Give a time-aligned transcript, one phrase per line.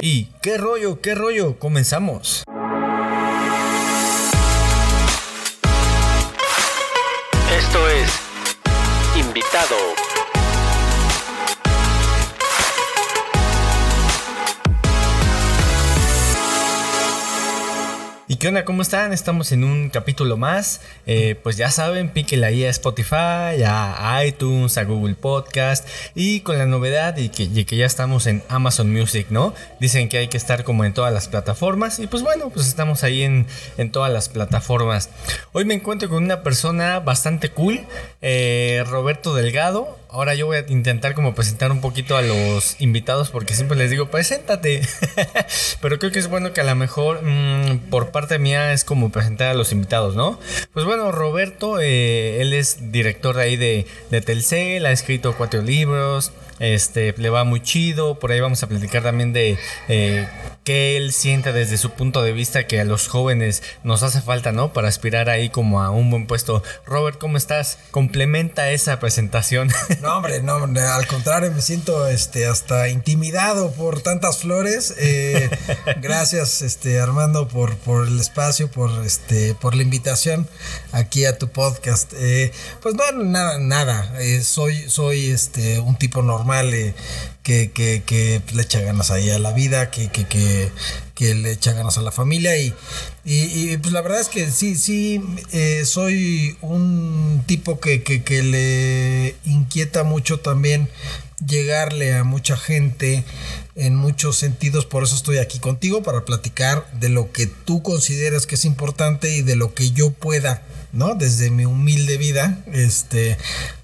[0.00, 2.44] Y qué rollo, qué rollo, comenzamos.
[7.50, 8.08] Esto es
[9.16, 9.74] Invitado.
[18.38, 18.64] Qué onda?
[18.64, 19.12] ¿Cómo están?
[19.12, 20.80] Estamos en un capítulo más.
[21.06, 25.88] Eh, pues ya saben, píquenle ahí a Spotify, a iTunes, a Google Podcast.
[26.14, 29.54] Y con la novedad y que, ya estamos en Amazon Music, ¿no?
[29.80, 31.98] Dicen que hay que estar como en todas las plataformas.
[31.98, 33.46] Y pues bueno, pues estamos ahí en,
[33.76, 35.10] en todas las plataformas.
[35.52, 37.80] Hoy me encuentro con una persona bastante cool,
[38.22, 39.98] eh, Roberto Delgado.
[40.10, 43.90] Ahora yo voy a intentar como presentar un poquito a los invitados porque siempre les
[43.90, 44.80] digo, preséntate.
[45.82, 49.10] Pero creo que es bueno que a lo mejor mmm, por parte mía es como
[49.10, 50.40] presentar a los invitados, ¿no?
[50.72, 55.60] Pues bueno, Roberto, eh, él es director de ahí de, de Telcel, ha escrito cuatro
[55.60, 59.58] libros, este, le va muy chido, por ahí vamos a platicar también de
[59.88, 60.28] eh,
[60.64, 64.52] que él siente desde su punto de vista que a los jóvenes nos hace falta,
[64.52, 64.72] ¿no?
[64.72, 66.62] Para aspirar ahí como a un buen puesto.
[66.84, 67.78] Robert, ¿cómo estás?
[67.90, 69.70] Complementa esa presentación.
[70.02, 74.94] No, hombre, no, al contrario, me siento este, hasta intimidado por tantas flores.
[74.98, 75.50] Eh,
[76.00, 80.46] gracias, este, Armando, por, por el espacio, por, este, por la invitación
[80.92, 82.12] aquí a tu podcast.
[82.16, 84.20] Eh, pues no, nada, nada.
[84.20, 86.47] Eh, soy, soy este, un tipo normal.
[87.42, 92.12] Que, le echa ganas ahí a la vida, que, que, le echa ganas a la
[92.12, 92.74] familia y,
[93.24, 99.34] y, pues la verdad es que sí, sí, eh, soy un tipo que, que le
[99.44, 100.88] inquieta mucho también
[101.46, 103.24] llegarle a mucha gente
[103.76, 108.46] en muchos sentidos, por eso estoy aquí contigo para platicar de lo que tú consideras
[108.46, 111.14] que es importante y de lo que yo pueda ¿no?
[111.14, 113.36] Desde mi humilde vida, este,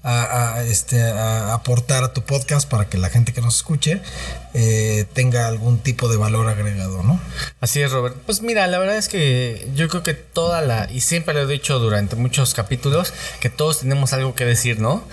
[0.05, 4.01] a, a este, a aportar a tu podcast para que la gente que nos escuche
[4.53, 7.19] eh, tenga algún tipo de valor agregado, ¿no?
[7.59, 8.15] Así es, Robert.
[8.25, 11.47] Pues mira, la verdad es que yo creo que toda la, y siempre lo he
[11.47, 15.03] dicho durante muchos capítulos, que todos tenemos algo que decir, ¿no?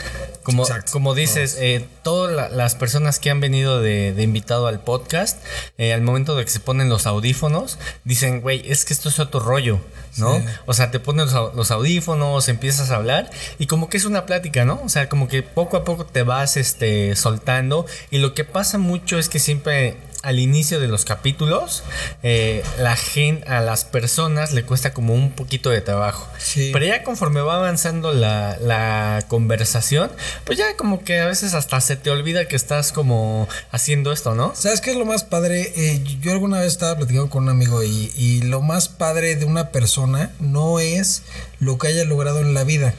[0.42, 4.80] Como, como dices, eh, todas la, las personas que han venido de, de invitado al
[4.80, 5.42] podcast,
[5.78, 9.18] eh, al momento de que se ponen los audífonos, dicen, güey, es que esto es
[9.20, 9.80] otro rollo,
[10.16, 10.38] ¿no?
[10.38, 10.44] Sí.
[10.66, 14.26] O sea, te ponen los, los, audífonos, empiezas a hablar y como que es una
[14.26, 14.81] plática, ¿no?
[14.84, 18.78] O sea, como que poco a poco te vas este, soltando y lo que pasa
[18.78, 21.82] mucho es que siempre al inicio de los capítulos,
[22.22, 26.28] eh, la gente, a las personas le cuesta como un poquito de trabajo.
[26.38, 26.70] Sí.
[26.72, 30.10] Pero ya conforme va avanzando la, la, conversación,
[30.44, 34.34] pues ya como que a veces hasta se te olvida que estás como haciendo esto,
[34.34, 34.54] ¿no?
[34.54, 35.72] ¿Sabes qué es lo más padre?
[35.74, 39.44] Eh, yo alguna vez estaba platicando con un amigo y, y lo más padre de
[39.44, 41.22] una persona no es
[41.58, 42.94] lo que haya logrado en la vida.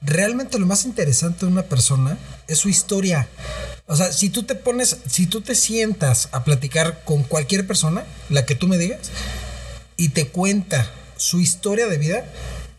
[0.00, 3.28] Realmente lo más interesante de una persona es su historia.
[3.86, 8.04] O sea, si tú te pones, si tú te sientas a platicar con cualquier persona,
[8.28, 9.10] la que tú me digas,
[9.96, 12.24] y te cuenta su historia de vida,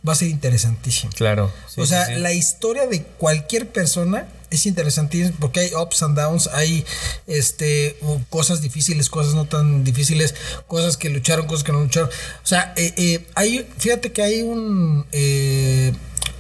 [0.08, 1.12] va a ser interesantísimo.
[1.14, 1.52] Claro.
[1.68, 2.20] Sí, o sea, sí, sí.
[2.22, 6.86] la historia de cualquier persona es interesantísimo porque hay ups and downs, hay
[7.28, 7.98] este
[8.30, 10.36] cosas difíciles, cosas no tan difíciles,
[10.68, 12.10] cosas que lucharon, cosas que no lucharon.
[12.10, 15.94] O sea, eh, eh, hay, fíjate que hay un eh,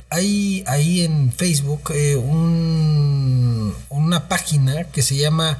[0.10, 5.60] hay ahí en Facebook eh, un, una página que se llama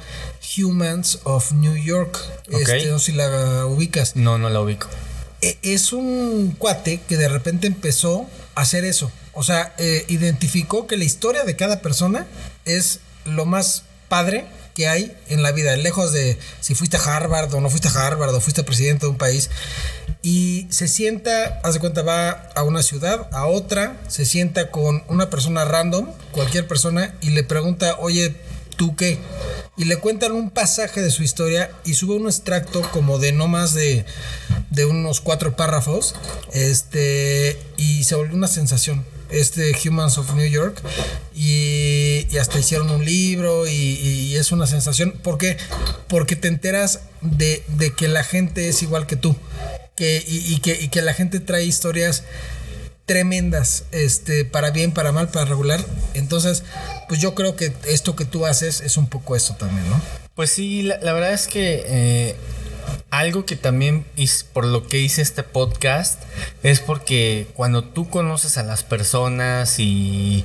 [0.56, 2.18] Humans of New York.
[2.48, 2.78] Okay.
[2.78, 4.16] Este, no sé si la ubicas.
[4.16, 4.88] No, no la ubico.
[5.40, 9.10] E, es un cuate que de repente empezó a hacer eso.
[9.32, 12.26] O sea, eh, identificó que la historia de cada persona
[12.64, 17.52] es lo más padre que hay en la vida, lejos de si fuiste a Harvard
[17.54, 19.50] o no fuiste a Harvard o fuiste presidente de un país.
[20.22, 25.30] Y se sienta, hace cuenta, va a una ciudad, a otra, se sienta con una
[25.30, 28.34] persona random, cualquier persona, y le pregunta, oye,
[28.76, 29.18] ¿tú qué?
[29.78, 33.48] Y le cuentan un pasaje de su historia y sube un extracto como de no
[33.48, 34.04] más de,
[34.70, 36.14] de unos cuatro párrafos,
[36.52, 40.80] este, y se volvió una sensación este Humans of New York
[41.34, 45.12] y, hasta hicieron un libro y, es una sensación.
[45.22, 45.56] ¿Por qué?
[46.08, 49.36] Porque te enteras de, de que la gente es igual que tú
[50.00, 52.24] que, y, que, y que la gente trae historias
[53.04, 55.84] tremendas, este, para bien, para mal, para regular.
[56.14, 56.62] Entonces,
[57.06, 60.00] pues yo creo que esto que tú haces es un poco eso también, ¿no?
[60.34, 62.36] Pues sí, la, la verdad es que eh,
[63.10, 66.22] algo que también es por lo que hice este podcast
[66.62, 70.44] es porque cuando tú conoces a las personas y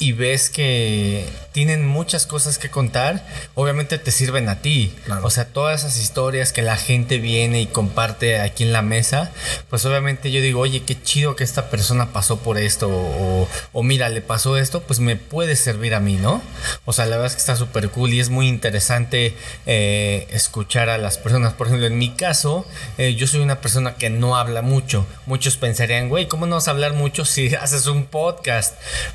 [0.00, 4.94] y ves que tienen muchas cosas que contar, obviamente te sirven a ti.
[5.04, 5.26] Claro.
[5.26, 9.30] O sea, todas esas historias que la gente viene y comparte aquí en la mesa,
[9.68, 13.82] pues obviamente yo digo, oye, qué chido que esta persona pasó por esto, o, o
[13.82, 16.40] mira, le pasó esto, pues me puede servir a mí, ¿no?
[16.86, 19.34] O sea, la verdad es que está súper cool y es muy interesante
[19.66, 21.52] eh, escuchar a las personas.
[21.52, 22.66] Por ejemplo, en mi caso,
[22.96, 25.06] eh, yo soy una persona que no habla mucho.
[25.26, 28.74] Muchos pensarían, güey, ¿cómo no vas a hablar mucho si haces un podcast?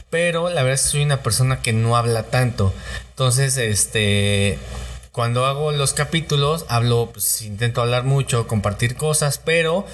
[0.09, 2.73] Pero la verdad soy una persona que no habla tanto.
[3.09, 4.59] Entonces, este
[5.15, 9.85] cuando hago los capítulos, hablo, pues intento hablar mucho, compartir cosas, pero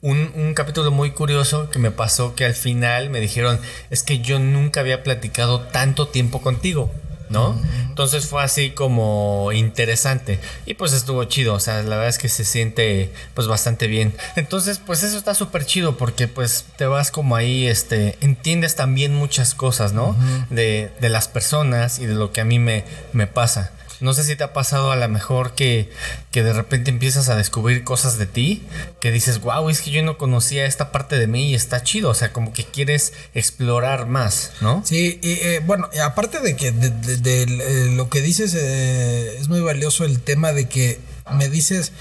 [0.00, 3.58] un, un, capítulo muy curioso que me pasó que al final me dijeron,
[3.90, 6.88] es que yo nunca había platicado tanto tiempo contigo.
[7.30, 7.58] ¿No?
[7.88, 12.28] Entonces fue así como interesante y pues estuvo chido, o sea, la verdad es que
[12.28, 14.14] se siente pues bastante bien.
[14.36, 19.14] Entonces pues eso está súper chido porque pues te vas como ahí, este, entiendes también
[19.14, 20.08] muchas cosas, ¿no?
[20.08, 20.48] Uh -huh.
[20.48, 23.72] de, de, las personas y de lo que a mí me, me pasa.
[24.00, 25.90] No sé si te ha pasado a lo mejor que,
[26.30, 28.62] que de repente empiezas a descubrir cosas de ti
[29.00, 32.10] que dices, wow, es que yo no conocía esta parte de mí y está chido.
[32.10, 34.82] O sea, como que quieres explorar más, ¿no?
[34.84, 39.36] Sí, y eh, bueno, aparte de que de, de, de, de lo que dices, eh,
[39.38, 40.98] es muy valioso el tema de que
[41.32, 41.92] me dices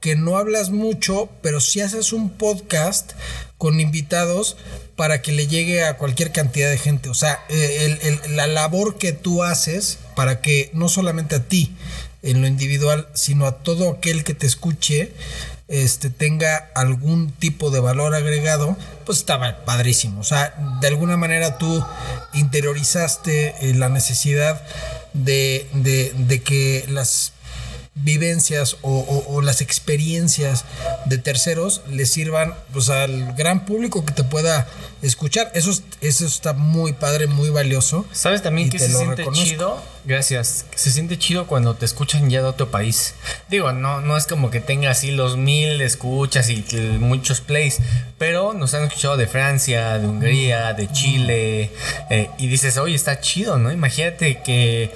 [0.00, 3.12] que no hablas mucho, pero si haces un podcast
[3.58, 4.56] con invitados
[4.96, 7.08] para que le llegue a cualquier cantidad de gente.
[7.08, 11.74] O sea, el, la labor que tú haces para que no solamente a ti
[12.22, 15.12] en lo individual, sino a todo aquel que te escuche,
[15.68, 20.20] este, tenga algún tipo de valor agregado, pues estaba padrísimo.
[20.20, 21.84] O sea, de alguna manera tú
[22.32, 24.62] interiorizaste eh, la necesidad
[25.12, 27.33] de, de, de que las
[27.96, 30.64] vivencias o, o, o, las experiencias
[31.06, 34.66] de terceros le sirvan pues al gran público que te pueda
[35.00, 35.52] escuchar.
[35.54, 35.70] Eso,
[36.00, 38.04] eso está muy padre, muy valioso.
[38.12, 39.44] ¿Sabes también que se siente reconozco.
[39.44, 39.82] chido?
[40.04, 40.66] Gracias.
[40.74, 43.14] Se siente chido cuando te escuchan ya de otro país.
[43.48, 46.64] Digo, no, no es como que tenga así los mil escuchas y
[46.98, 47.78] muchos plays,
[48.18, 51.70] pero nos han escuchado de Francia, de Hungría, de Chile,
[52.10, 53.70] eh, y dices, oye, está chido, ¿no?
[53.72, 54.90] Imagínate que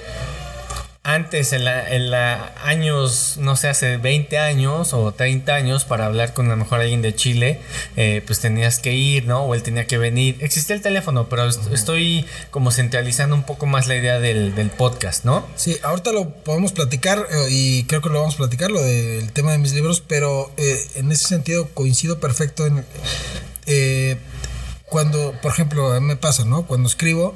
[1.03, 6.05] antes, en la, en la años, no sé, hace 20 años o 30 años, para
[6.05, 7.61] hablar con a lo mejor alguien de Chile,
[7.95, 9.43] eh, pues tenías que ir, ¿no?
[9.43, 10.37] O él tenía que venir.
[10.41, 14.69] Existía el teléfono, pero est estoy como centralizando un poco más la idea del, del,
[14.69, 15.47] podcast, ¿no?
[15.55, 19.31] Sí, ahorita lo podemos platicar eh, y creo que lo vamos a platicar, lo del
[19.31, 22.85] tema de mis libros, pero eh, en ese sentido coincido perfecto en...
[23.67, 24.17] Eh,
[24.85, 26.65] cuando, por ejemplo, a mí me pasa, ¿no?
[26.65, 27.35] Cuando escribo,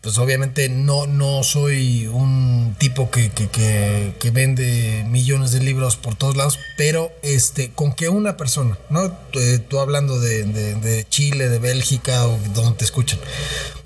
[0.00, 6.14] pues obviamente no, no soy un tipo que, que, que, vende millones de libros por
[6.14, 9.12] todos lados, pero este, con que una persona, ¿no?
[9.12, 13.18] Tú, tú hablando de, de, de, Chile, de Bélgica o donde te escuchan,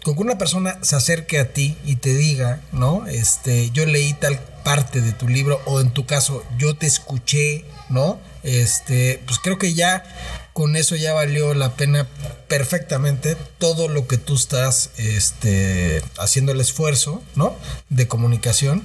[0.05, 3.07] con que una persona se acerque a ti y te diga, ¿no?
[3.09, 7.65] Este, yo leí tal parte de tu libro o en tu caso yo te escuché,
[7.89, 8.21] ¿no?
[8.45, 10.05] Este, pues creo que ya
[10.55, 12.07] con eso ya valió la pena
[12.47, 17.57] perfectamente todo lo que tú estás este, haciendo el esfuerzo, ¿no?
[17.89, 18.85] De comunicación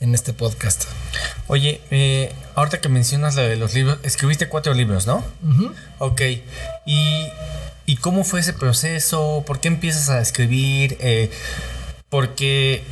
[0.00, 0.86] en este podcast.
[1.46, 5.24] Oye, eh, ahorita que mencionas lo de los libros, escribiste cuatro libros, ¿no?
[5.44, 5.74] Uh -huh.
[6.00, 6.20] Ok.
[6.84, 7.28] Y,
[7.86, 9.44] ¿Y cómo fue ese proceso?
[9.46, 10.96] ¿Por qué empiezas a escribir?
[11.00, 11.30] Eh,
[12.08, 12.82] porque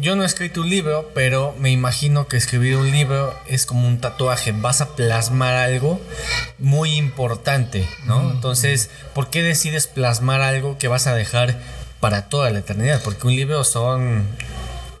[0.00, 3.86] yo no he escrito un libro, pero me imagino que escribir un libro es como
[3.86, 4.52] un tatuaje.
[4.52, 6.00] Vas a plasmar algo
[6.58, 8.22] muy importante, ¿no?
[8.22, 8.30] Mm.
[8.30, 11.60] Entonces, ¿por qué decides plasmar algo que vas a dejar
[12.00, 13.02] para toda la eternidad?
[13.04, 14.26] Porque un libro son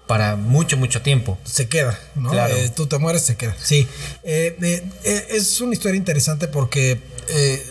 [0.06, 1.38] para mucho, mucho tiempo.
[1.44, 2.30] Se queda, ¿no?
[2.30, 2.54] Claro.
[2.54, 3.56] Eh, tú te mueres, se queda.
[3.62, 3.88] Sí.
[4.22, 4.56] Eh,
[5.04, 7.00] eh, es una historia interesante porque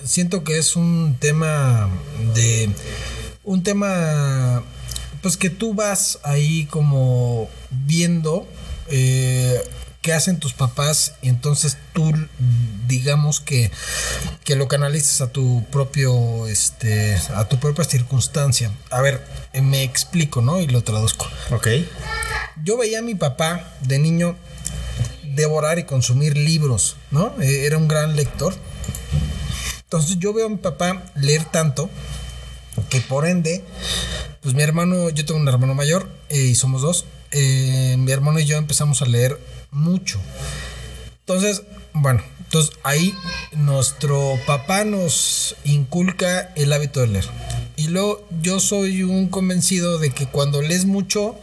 [0.03, 1.89] siento que es un tema
[2.33, 2.69] de.
[3.43, 4.63] Un tema
[5.21, 8.47] pues que tú vas ahí como viendo
[8.89, 9.61] eh,
[10.01, 12.11] qué hacen tus papás y entonces tú
[12.88, 13.71] digamos que,
[14.43, 18.71] que lo canalices a tu propio este a tu propia circunstancia.
[18.89, 19.25] A ver
[19.61, 21.27] me explico no y lo traduzco.
[21.51, 21.67] Ok.
[22.63, 24.35] Yo veía a mi papá de niño
[25.35, 28.55] devorar y consumir libros no era un gran lector.
[29.83, 31.89] Entonces yo veo a mi papá leer tanto
[32.89, 33.63] que por ende
[34.41, 37.05] pues mi hermano, yo tengo un hermano mayor eh, y somos dos.
[37.31, 39.38] Eh, mi hermano y yo empezamos a leer
[39.71, 40.19] mucho.
[41.19, 43.13] Entonces, bueno, entonces ahí
[43.51, 47.25] nuestro papá nos inculca el hábito de leer.
[47.75, 51.36] Y luego yo soy un convencido de que cuando lees mucho,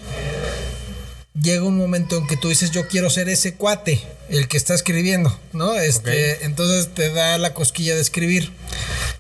[1.41, 4.75] llega un momento en que tú dices, yo quiero ser ese cuate, el que está
[4.75, 5.75] escribiendo, ¿no?
[5.75, 6.47] Este, okay.
[6.47, 8.53] Entonces te da la cosquilla de escribir.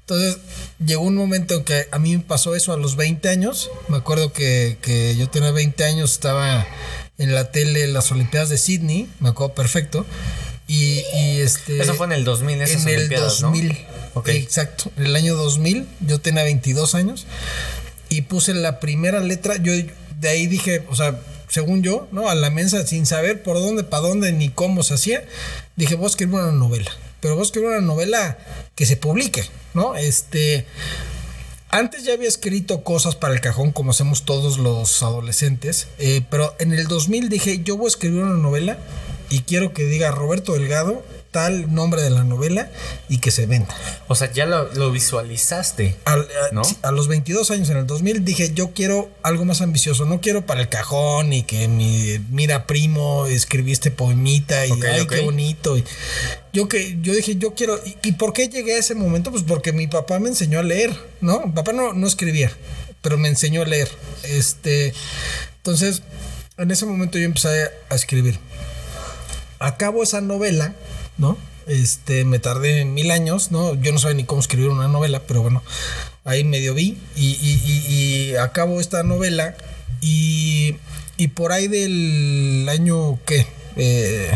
[0.00, 0.38] Entonces,
[0.84, 3.70] llegó un momento en que a mí me pasó eso a los 20 años.
[3.88, 6.66] Me acuerdo que, que yo tenía 20 años, estaba
[7.18, 10.04] en la tele las Olimpiadas de Sydney, me acuerdo perfecto.
[10.68, 11.80] Y, y este.
[11.80, 13.48] Eso fue en el 2000, esas En el Olimpiadas, ¿no?
[13.48, 13.86] 2000.
[14.14, 14.28] Ok.
[14.28, 14.90] Exacto.
[14.96, 17.26] En el año 2000, yo tenía 22 años.
[18.08, 19.56] Y puse la primera letra.
[19.56, 19.72] Yo
[20.20, 22.28] de ahí dije, o sea, según yo, ¿no?
[22.28, 25.24] A la mensa, sin saber por dónde, para dónde, ni cómo se hacía.
[25.76, 26.90] Dije, voy a escribir una novela.
[27.26, 28.38] Pero voy a escribir una novela
[28.76, 29.42] que se publique,
[29.74, 29.96] ¿no?
[29.96, 30.64] Este.
[31.70, 36.54] Antes ya había escrito cosas para el cajón, como hacemos todos los adolescentes, eh, pero
[36.60, 38.78] en el 2000 dije, yo voy a escribir una novela
[39.28, 41.04] y quiero que diga Roberto Delgado,
[41.36, 42.70] tal nombre de la novela,
[43.10, 43.74] y que se venda.
[44.08, 45.94] O sea, ya lo, lo visualizaste.
[46.06, 46.64] Al- a, ¿No?
[46.64, 50.22] sí, a los 22 años, en el 2000, dije, yo quiero algo más ambicioso, no
[50.22, 55.06] quiero para el cajón y que mi, mira primo, escribí este poemita y Ok, ay,
[55.06, 55.76] qué bonito.
[55.76, 55.84] Y
[56.54, 59.30] yo que yo dije, yo quiero, ¿y, y por qué llegué a ese momento?
[59.30, 60.90] Pues porque mi papá me enseñó a leer,
[61.20, 61.40] ¿no?
[61.44, 62.50] Mi papá no, no escribía,
[63.02, 63.90] pero me enseñó a leer.
[64.22, 64.94] Este,
[65.58, 66.00] entonces,
[66.56, 68.38] en ese momento yo empecé a escribir
[69.58, 70.74] acabo esa novela,
[71.18, 71.36] ¿no?
[71.66, 73.74] Este, me tardé mil años, ¿no?
[73.74, 75.62] Yo no sabía ni cómo escribir una novela, pero bueno,
[76.24, 79.56] ahí medio vi y, y- y- acabo esta novela
[80.00, 80.76] y,
[81.16, 83.46] y por ahí del año, ¿qué?
[83.76, 84.30] Eh,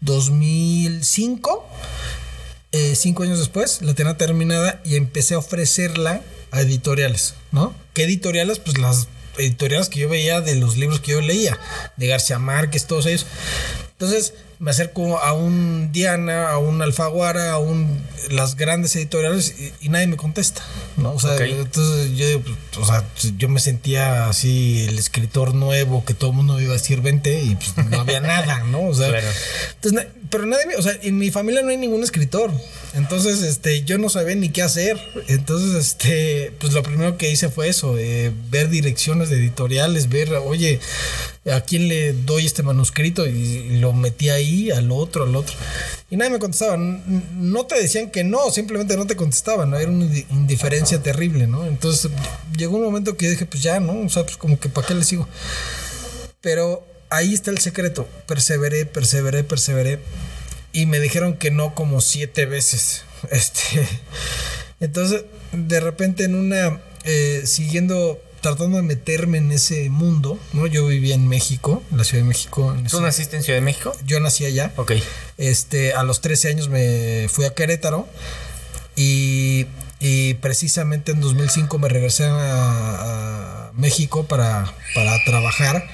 [0.00, 1.66] 2005,
[2.72, 7.74] eh, cinco años después, la tenía terminada y empecé a ofrecerla a editoriales, ¿no?
[7.94, 8.58] ¿Qué editoriales?
[8.58, 11.58] Pues las editoriales que yo veía de los libros que yo leía,
[11.96, 13.26] de García Márquez, todos ellos.
[13.92, 17.98] Entonces me acerco a un Diana, a un Alfaguara, a un
[18.30, 20.62] las grandes editoriales y, y nadie me contesta,
[20.98, 21.14] ¿no?
[21.14, 23.04] O sea, entonces yo, pues, o sea,
[23.38, 27.42] yo me sentía así el escritor nuevo que todo el mundo iba a decir vente
[27.42, 28.82] y pues no había nada, ¿no?
[28.82, 29.26] O sea, Claro.
[29.82, 32.52] entonces, pero nadie, o sea, en mi familia no hay ningún escritor.
[32.94, 34.98] Entonces, este, yo no sabía ni qué hacer.
[35.28, 40.32] Entonces, este, pues lo primero que hice fue eso, eh, ver direcciones de editoriales, ver,
[40.34, 40.80] oye,
[41.50, 45.54] a quién le doy este manuscrito y, lo metí ahí, al otro, al otro.
[46.10, 46.76] Y nadie me contestaba.
[46.76, 49.74] No te decían que no, simplemente no te contestaban.
[49.74, 51.66] Era una indi- indiferencia terrible, ¿no?
[51.66, 52.10] Entonces,
[52.56, 54.00] llegó un momento que dije, pues ya, ¿no?
[54.00, 55.28] O sea, pues como que para qué le sigo.
[56.40, 58.08] Pero ahí está el secreto.
[58.26, 59.98] Perseveré, perseveré, perseveré.
[60.72, 63.02] Y me dijeron que no como siete veces.
[63.30, 63.86] Este.
[64.80, 66.80] Entonces, de repente en una.
[67.04, 68.20] eh, siguiendo.
[68.40, 70.66] Tratando de meterme en ese mundo, ¿no?
[70.66, 72.72] Yo vivía en México, en la Ciudad de México.
[72.74, 73.92] en ¿Tú ese- naciste en Ciudad de México?
[74.06, 74.72] yo nací allá.
[74.76, 74.92] Ok.
[75.36, 78.08] Este, a los 13 años me fui a Querétaro
[78.96, 79.66] y,
[80.00, 82.30] y precisamente en 2005 me regresé a,
[83.68, 85.86] a México para, para trabajar.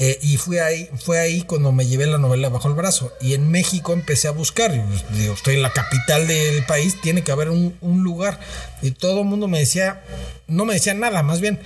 [0.00, 3.12] Eh, y fui ahí, fue ahí cuando me llevé la novela bajo el brazo.
[3.20, 4.72] Y en México empecé a buscar.
[4.74, 5.04] y, pues,
[5.36, 8.38] estoy en la capital del país, tiene que haber un, un lugar.
[8.80, 10.02] Y todo el mundo me decía,
[10.46, 11.58] no me decía nada, más bien.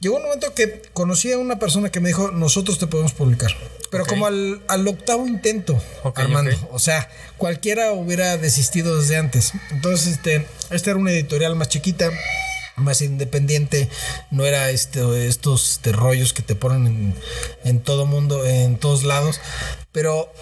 [0.00, 3.52] Llegó un momento que conocí a una persona que me dijo, nosotros te podemos publicar.
[3.92, 4.08] Pero Ok.
[4.08, 6.50] como al, al octavo intento, Ok, Armando.
[6.56, 6.74] ok.
[6.74, 9.52] O sea, cualquiera hubiera desistido desde antes.
[9.70, 12.10] Entonces, este, esta era una editorial más chiquita,
[12.82, 13.88] más independiente.
[14.30, 17.14] No era este, estos este, rollos que te ponen
[17.64, 19.40] en, todo mundo, en todos lados.
[19.92, 20.32] Pero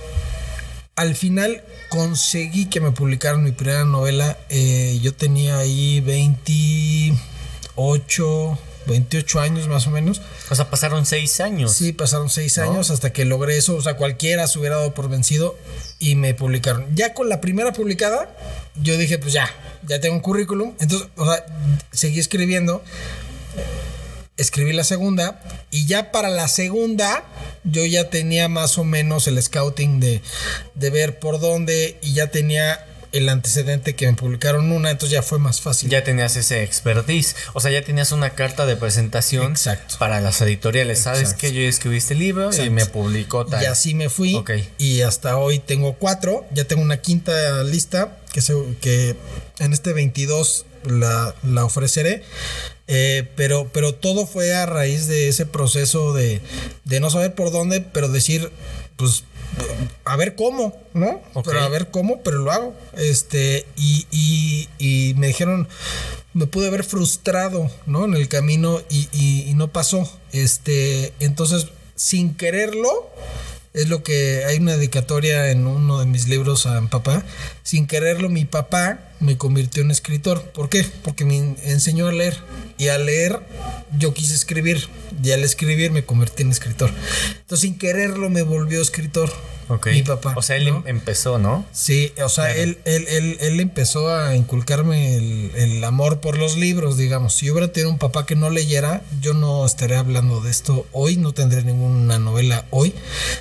[0.97, 4.39] al final conseguí que me publicaran mi primera novela.
[4.49, 10.21] Eh, yo tenía ahí 28, 28 años más o menos.
[10.51, 11.73] O sea, pasaron seis años.
[11.73, 13.77] Sí, pasaron seis años hasta que logré eso.
[13.77, 15.57] O sea, cualquiera se hubiera dado por vencido
[15.99, 16.87] y me publicaron.
[16.95, 18.35] Ya con la primera publicada,
[18.83, 19.51] yo dije, pues ya,
[19.87, 20.75] ya tengo un currículum.
[20.81, 21.45] Entonces, o sea,
[21.93, 22.83] seguí escribiendo.
[24.37, 27.25] Escribí la segunda y ya para la segunda
[27.65, 30.23] yo ya tenía más o menos el scouting de,
[30.75, 35.23] de ver por dónde y ya tenía el antecedente que me publicaron una, entonces ya
[35.23, 35.91] fue más fácil.
[35.91, 37.35] Ya tenías ese expertise.
[37.53, 39.97] O sea, ya tenías una carta de presentación Exacto.
[39.99, 41.01] para las editoriales.
[41.01, 41.41] ¿Sabes Exacto.
[41.41, 43.63] que Yo escribí este libro y me publicó tal.
[43.63, 44.35] Y así me fui.
[44.35, 44.53] Ok.
[44.79, 46.47] Y hasta hoy tengo cuatro.
[46.53, 49.17] Ya tengo una quinta lista que, se, que
[49.59, 52.23] en este 22 la, la ofreceré.
[52.93, 56.41] Eh, pero, pero todo fue a raíz de ese proceso de,
[56.85, 58.51] de no saber por dónde, pero decir,
[58.97, 59.23] pues,
[60.05, 61.21] a ver cómo, ¿no?
[61.45, 62.75] Pero a ver cómo, pero lo hago.
[62.97, 65.69] Este, y, y, y me dijeron,
[66.33, 68.05] me pude haber frustrado, ¿no?
[68.05, 70.09] En el camino y, y- y no pasó.
[70.33, 73.11] Este, entonces, sin quererlo,
[73.73, 77.25] es lo que hay una dedicatoria en uno de mis libros a mi papá.
[77.63, 80.43] Sin quererlo, mi papá me convirtió en escritor.
[80.51, 80.85] ¿Por qué?
[81.05, 82.37] Porque me enseñó a leer.
[82.79, 83.39] Y al leer,
[83.97, 84.89] yo quise escribir.
[85.23, 86.91] Y al escribir, me convertí en escritor.
[87.41, 89.31] Entonces, sin quererlo, me volvió escritor.
[89.71, 89.87] Ok.
[89.93, 90.35] mi papá.
[90.37, 90.77] O sea, él ¿no?
[90.79, 91.65] em- empezó, ¿no?
[91.73, 92.61] Sí, o sea, Claro.
[92.61, 97.35] él, él, él, él empezó a inculcarme el, el amor por los libros, digamos.
[97.35, 100.87] Si yo hubiera tenido un papá que no leyera, yo no estaría hablando de esto
[100.93, 102.95] hoy, no tendré ninguna novela hoy.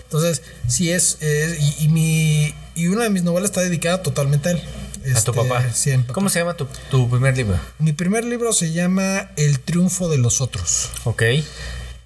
[0.03, 4.47] Entonces, sí es, es- y, y mi y una de mis novelas está dedicada totalmente
[4.49, 4.59] a él.
[4.59, 5.65] a tu Este, papá.
[5.73, 6.13] Sí, papá.
[6.13, 7.59] ¿Cómo se llama tu, tu primer libro?
[7.79, 10.89] Mi primer libro se llama El triunfo de los otros.
[11.03, 11.23] Ok.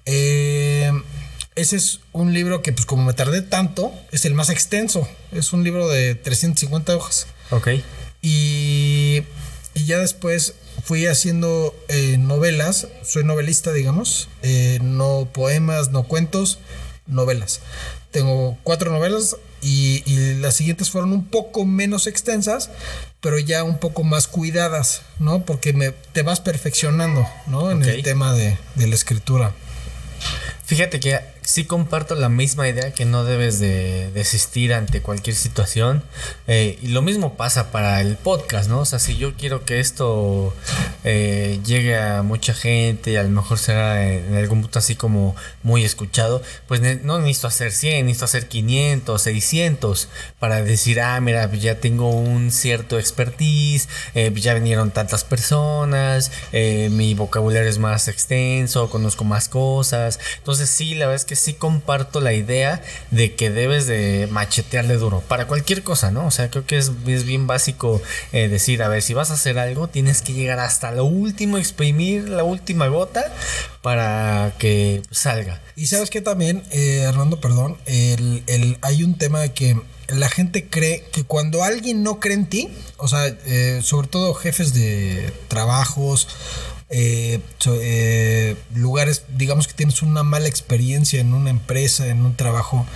[0.06, 0.90] Eh,
[1.56, 5.08] ese es un libro que, pues como me tardé tanto, es el más extenso.
[5.32, 7.26] Es un libro de 350 hojas.
[7.50, 7.68] Ok.
[8.22, 9.22] Y,
[9.74, 12.88] y ya después fui haciendo eh, novelas.
[13.04, 14.28] Soy novelista, digamos.
[14.42, 16.58] Eh, no poemas, no cuentos,
[17.06, 17.60] novelas.
[18.10, 22.70] Tengo cuatro novelas y, y las siguientes fueron un poco menos extensas,
[23.20, 25.44] pero ya un poco más cuidadas, ¿no?
[25.44, 27.70] Porque me, te vas perfeccionando, ¿no?
[27.70, 29.52] En el tema de, de la escritura.
[30.64, 36.02] Fíjate que sí comparto la misma idea que no debes de desistir ante cualquier situación.
[36.46, 38.80] Eh, y lo mismo pasa para el podcast, ¿no?
[38.80, 40.54] O sea, si yo quiero que esto
[41.04, 45.84] eh, llegue a mucha gente, a lo mejor será en algún punto así como muy
[45.84, 50.08] escuchado, pues no necesito hacer 100, necesito hacer 500, 600
[50.38, 57.14] para decir, ah, mira, ya tengo un cierto expertise, eh, ya vinieron tantas personas, mi
[57.14, 60.18] vocabulario es más extenso, conozco más cosas.
[60.38, 65.20] Entonces sí, la verdad que sí comparto la idea de que debes de machetearle duro
[65.20, 66.26] para cualquier cosa, ¿no?
[66.26, 69.34] O sea, creo que es, es bien básico eh, decir, a ver, si vas a
[69.34, 73.32] hacer algo, tienes que llegar hasta lo último, exprimir la última gota
[73.82, 75.60] para que salga.
[75.76, 79.76] Y sabes que también, eh, Armando, perdón, hay un tema de que
[80.08, 84.34] la gente cree que cuando alguien no cree en ti, o sea, eh, sobre todo
[84.34, 86.28] jefes de trabajos,
[86.90, 92.36] eh, so- eh, lugares, digamos que tienes una mala experiencia en una empresa, en un
[92.36, 92.86] trabajo,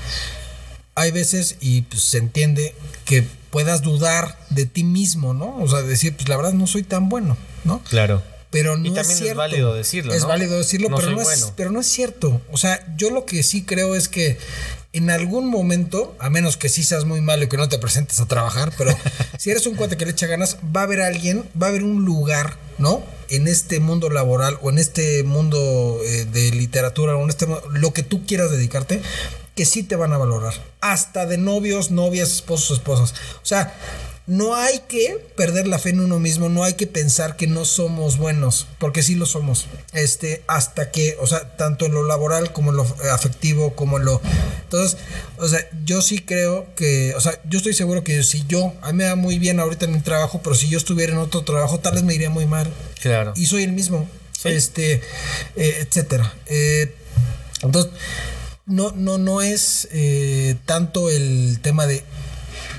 [0.94, 5.56] hay veces, y pues se entiende, que puedas dudar de ti mismo, ¿no?
[5.58, 7.80] O sea, decir, pues la verdad no soy tan bueno, ¿no?
[7.88, 8.22] Claro.
[8.50, 9.38] Pero no Y es también es cierto.
[9.38, 10.28] válido decirlo, Es ¿no?
[10.28, 11.52] válido decirlo, No pero, no es, bueno.
[11.56, 12.40] pero no es cierto.
[12.50, 14.38] O sea, yo lo que sí creo es que
[14.94, 18.20] en algún momento, a menos que sí seas muy malo y que no te presentes
[18.20, 18.96] a trabajar, pero
[19.38, 21.84] si eres un cuate que le echa ganas, va a haber alguien, va a haber
[21.84, 23.02] un lugar, ¿no?
[23.28, 27.92] En este mundo laboral o en este mundo eh, de literatura o en este lo
[27.92, 29.02] que tú quieras dedicarte,
[29.54, 30.54] que sí te van a valorar.
[30.80, 33.14] Hasta de novios, novias, esposos, esposas.
[33.42, 33.74] O sea,
[34.28, 37.64] no hay que perder la fe en uno mismo, no hay que pensar que no
[37.64, 39.66] somos buenos, porque sí lo somos.
[39.94, 44.04] Este, hasta que, o sea, tanto en lo laboral como en lo afectivo, como en
[44.04, 44.20] lo.
[44.64, 44.98] Entonces,
[45.38, 48.92] o sea, yo sí creo que, o sea, yo estoy seguro que si yo, a
[48.92, 51.42] mí me va muy bien ahorita en mi trabajo, pero si yo estuviera en otro
[51.44, 52.70] trabajo, tal vez me iría muy mal.
[53.00, 53.32] Claro.
[53.34, 54.06] Y soy el mismo.
[54.38, 54.50] Sí.
[54.50, 55.00] Este,
[55.56, 56.34] eh, etcétera.
[56.46, 56.94] Eh,
[57.62, 57.92] entonces,
[58.66, 62.04] no, no, no es eh, tanto el tema de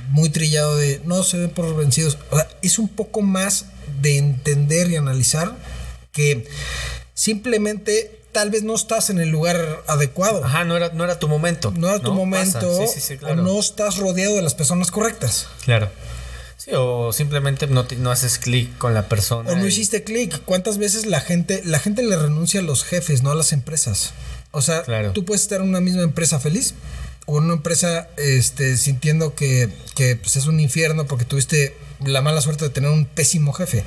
[0.10, 2.18] muy trillado de no se den por vencidos.
[2.32, 3.66] O sea, es un poco más
[4.02, 5.56] de entender y analizar
[6.12, 6.48] que
[7.14, 10.44] simplemente tal vez no estás en el lugar adecuado.
[10.46, 11.72] Ajá, no era, no era tu momento.
[11.76, 12.60] No era tu momento.
[12.60, 12.88] Pasa.
[12.88, 13.42] Sí, sí, sí, claro.
[13.42, 15.48] O no estás rodeado de las personas correctas.
[15.66, 15.90] Claro.
[16.58, 19.52] Sí, o simplemente no, te- no haces clic con la persona.
[19.52, 20.42] O no y- hiciste clic.
[20.46, 24.12] ¿Cuántas veces la gente, la gente le renuncia a los jefes, no a las empresas?
[24.52, 25.12] O sea, Claro.
[25.14, 26.74] tú puedes estar en una misma empresa feliz
[27.38, 32.66] una empresa este, sintiendo que, que, pues, es un infierno porque tuviste la mala suerte
[32.66, 33.84] de tener un pésimo jefe.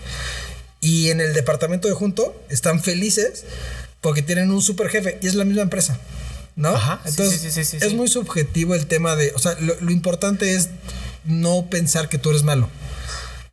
[0.81, 3.45] Y en el departamento de junto están felices
[4.01, 5.99] porque tienen un super jefe y es la misma empresa.
[6.55, 6.69] ¿No?
[6.69, 9.33] Ajá, Entonces, sí, sí, sí, sí, es muy subjetivo el tema de.
[9.35, 10.69] O sea, lo, lo importante es
[11.25, 12.69] no pensar que tú eres malo.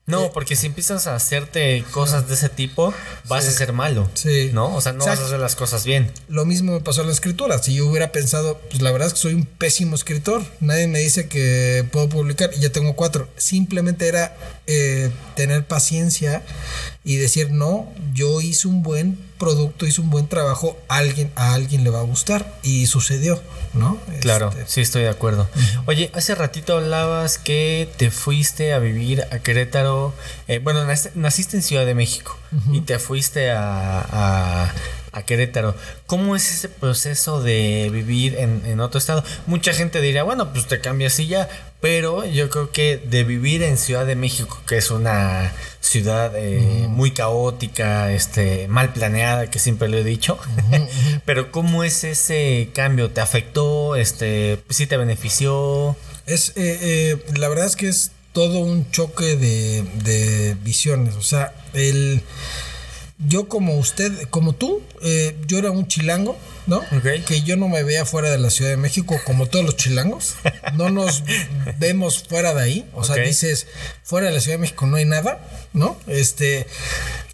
[0.10, 2.94] No, porque si empiezas a hacerte cosas de ese tipo,
[3.28, 3.50] vas Sí.
[3.52, 4.10] a ser malo.
[4.14, 4.50] Sí.
[4.54, 4.76] ¿No?
[4.76, 6.12] O sea, no vas a hacer las cosas bien.
[6.28, 7.62] Lo mismo me pasó en la escritura.
[7.62, 10.44] Si yo hubiera pensado, pues la verdad es que soy un pésimo escritor.
[10.60, 13.30] Nadie me dice que puedo publicar y ya tengo cuatro.
[13.38, 14.36] Simplemente era
[14.68, 16.44] eh, tener paciencia
[17.04, 21.84] y decir, no, yo hice un buen producto, hice un buen trabajo, alguien, a alguien
[21.84, 22.60] le va a gustar.
[22.62, 23.42] Y sucedió,
[23.74, 24.00] ¿no?
[24.22, 25.48] Claro, Este, sí estoy de acuerdo.
[25.86, 30.14] Oye, hace ratito hablabas que te fuiste a vivir a Querétaro.
[30.48, 32.38] eh, bueno, nac- naciste en Ciudad de México
[32.72, 34.74] y te fuiste a, a-
[35.12, 35.76] a Querétaro.
[36.06, 39.24] ¿Cómo es ese proceso de vivir en, en otro estado?
[39.48, 41.50] Mucha gente diría, bueno, pues te cambias y ya.
[41.82, 45.54] Pero yo creo que de vivir en Ciudad de México, que es una
[45.90, 50.38] ciudad eh, muy caótica, este, mal planeada, que siempre lo he dicho.
[51.26, 53.10] Pero ¿cómo es ese cambio?
[53.10, 53.96] ¿Te afectó?
[53.96, 55.96] Este, ¿Sí te benefició?
[56.28, 61.16] Es, eh, eh, la verdad es que es todo un choque de, de visiones.
[61.16, 62.22] O sea, el,
[63.28, 66.38] yo como usted, como tú, eh, yo era un chilango,
[66.70, 66.84] ¿no?
[67.28, 70.36] Que yo no me vea fuera de la Ciudad de México como todos los chilangos.
[70.76, 71.24] No nos
[71.80, 72.90] vemos fuera de ahí.
[72.94, 73.68] O sea, dices,
[74.04, 75.40] fuera de la Ciudad de México no hay nada,
[75.74, 75.98] ¿no?
[76.08, 76.68] Este,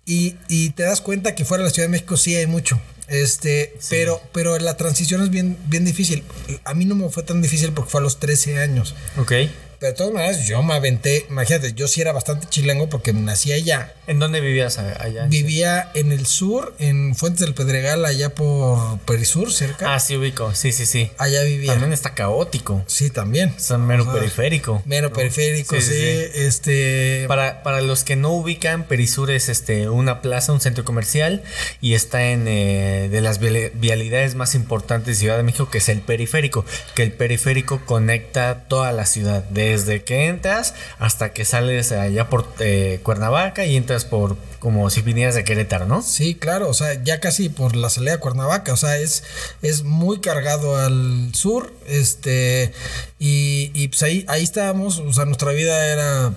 [0.05, 2.79] y, y te das cuenta que fuera de la Ciudad de México sí hay mucho.
[3.07, 6.23] Este, pero, pero la transición es bien, bien difícil.
[6.63, 8.95] A mí no me fue tan difícil porque fue a los 13 años.
[9.17, 9.33] Ok.
[9.79, 13.51] Pero de todas maneras, yo me aventé, imagínate, yo sí era bastante chilango porque nací
[13.51, 13.93] allá.
[14.07, 15.25] ¿En dónde vivías allá?
[15.27, 19.93] Vivía en el sur, en Fuentes del Pedregal, allá por Perisur, cerca.
[19.93, 20.53] Ah, sí, ubico.
[20.53, 21.11] Sí, sí, sí.
[21.17, 21.71] allá vivía.
[21.73, 22.83] También está caótico.
[22.87, 23.55] Sí, también.
[23.79, 24.81] Mero O sea, periférico.
[24.85, 25.93] Mero periférico, sí.
[26.35, 27.25] Este.
[27.27, 31.43] Para, para los que no ubican, Perisur es este, una plaza, un centro comercial
[31.81, 35.79] y está en eh, de las viali- vialidades más importantes de Ciudad de México, que
[35.79, 36.65] es el periférico.
[36.93, 42.47] Que el periférico conecta toda la ciudad, desde que entras hasta que sales allá por
[42.59, 46.01] eh, Cuernavaca y entras por como si vinieras de Querétaro, ¿no?
[46.01, 49.23] Sí, claro, o sea, ya casi por la salida de Cuernavaca, o sea, es,
[49.61, 52.73] es muy cargado al sur, este,
[53.19, 56.33] y, y pues ahí, ahí estábamos, o sea, nuestra vida era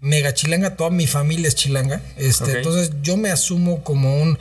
[0.00, 4.38] mega chilanga, toda mi familia es chilanga, este, entonces yo me asumo como un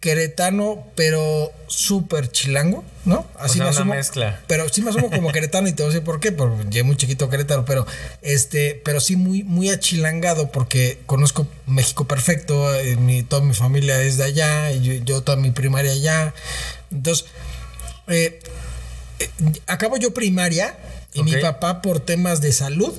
[0.00, 3.26] queretano, pero súper chilango, ¿no?
[3.38, 3.94] Así sea, me una asumo.
[3.94, 4.40] mezcla.
[4.46, 6.84] Pero sí me asumo como queretano y te voy a decir por qué, porque llegué
[6.84, 7.84] muy chiquito Querétaro, pero
[8.22, 14.00] este, pero sí muy, muy achilangado porque conozco México perfecto, eh, mi, toda mi familia
[14.02, 16.32] es de allá, y yo, yo toda mi primaria allá.
[16.92, 17.26] Entonces,
[18.06, 18.40] eh,
[19.18, 19.30] eh,
[19.66, 20.76] acabo yo primaria
[21.14, 22.92] y mi papá por temas de salud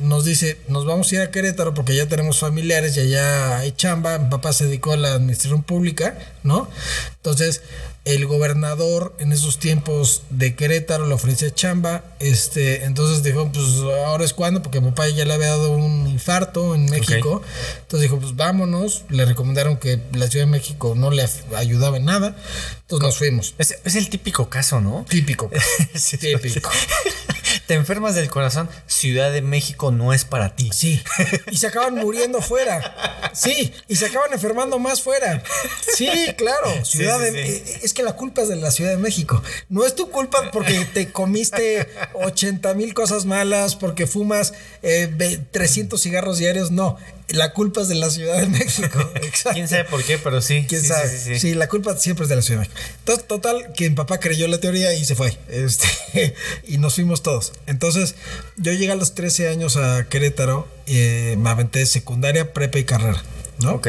[0.00, 3.72] nos dice, nos vamos a ir a Querétaro porque ya tenemos familiares y allá hay
[3.72, 4.18] chamba.
[4.18, 6.68] Mi papá se dedicó a la administración pública, ¿no?
[7.16, 7.62] Entonces,
[8.04, 12.04] el gobernador en esos tiempos de Querétaro le ofrecía chamba.
[12.20, 13.66] Este, entonces dijo, pues
[14.06, 17.42] ahora es cuando, porque mi papá ya le había dado un infarto en México.
[17.82, 19.04] Entonces dijo, pues vámonos.
[19.08, 22.36] Le recomendaron que la Ciudad de México no le ayudaba en nada.
[22.82, 23.54] Entonces nos fuimos.
[23.58, 25.04] Es, es el típico caso, ¿no?
[25.08, 25.50] Típico.
[25.94, 26.70] Sí, Típico.
[27.68, 30.70] Te enfermas del corazón, Ciudad de México no es para ti.
[30.72, 31.00] Sí.
[31.52, 33.30] Y se acaban muriendo fuera.
[33.34, 33.72] Sí.
[33.86, 35.42] Y se acaban enfermando más fuera.
[35.94, 36.84] Sí, claro.
[36.84, 37.52] Ciudad sí, de- sí.
[37.72, 39.42] eh, Es que la culpa es de la Ciudad de México.
[39.68, 45.38] No es tu culpa porque te comiste 80 mil cosas malas, porque fumas eh, ve-
[45.50, 46.70] 300 cigarros diarios.
[46.70, 46.96] No.
[47.28, 48.98] La culpa es de la Ciudad de México.
[49.16, 49.50] Exacto.
[49.54, 50.64] Quién sabe por qué, pero sí.
[50.68, 51.08] ¿Quién sí, sabe?
[51.08, 51.54] sí, Sí, sí, sí.
[51.54, 52.80] la culpa siempre es de la Ciudad de México.
[53.00, 55.36] Entonces, total, que mi papá creyó la teoría y se fue.
[55.48, 55.86] Este,
[56.66, 57.52] y nos fuimos todos.
[57.66, 58.14] Entonces,
[58.56, 63.22] yo llegué a los 13 años a Querétaro, eh, me aventé secundaria, prepa y carrera.
[63.60, 63.74] ¿no?
[63.74, 63.88] Ok.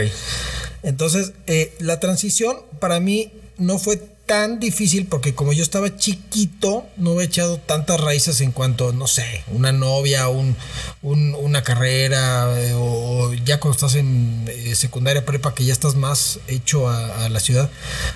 [0.84, 6.86] Entonces, eh, la transición para mí no fue tan difícil porque como yo estaba chiquito,
[6.98, 10.56] no he echado tantas raíces en cuanto, no sé, una novia, un,
[11.02, 15.96] un- una carrera, eh, o, ya cuando estás en eh, secundaria prepa, que ya estás
[15.96, 17.72] más hecho a, la ciudad,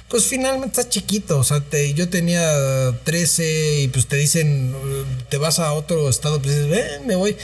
[0.08, 1.39] pues finalmente estás chiquito.
[1.39, 2.45] O sea, te- yo tenía
[3.06, 7.15] 13 y pues te dicen, eh, te vas a otro estado, pues dices, ven, me
[7.15, 7.36] voy.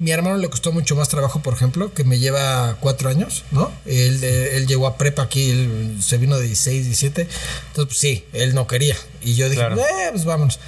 [0.00, 3.70] Mi hermano le costó mucho más trabajo, por ejemplo, que me lleva cuatro años, ¿no?
[3.86, 7.22] Él, eh, él llegó a prepa aquí, él se vino de 16, 17.
[7.22, 8.96] Entonces, pues sí, él no quería.
[9.22, 9.80] Y yo dije, Claro.
[9.80, 10.58] eh, pues vámonos.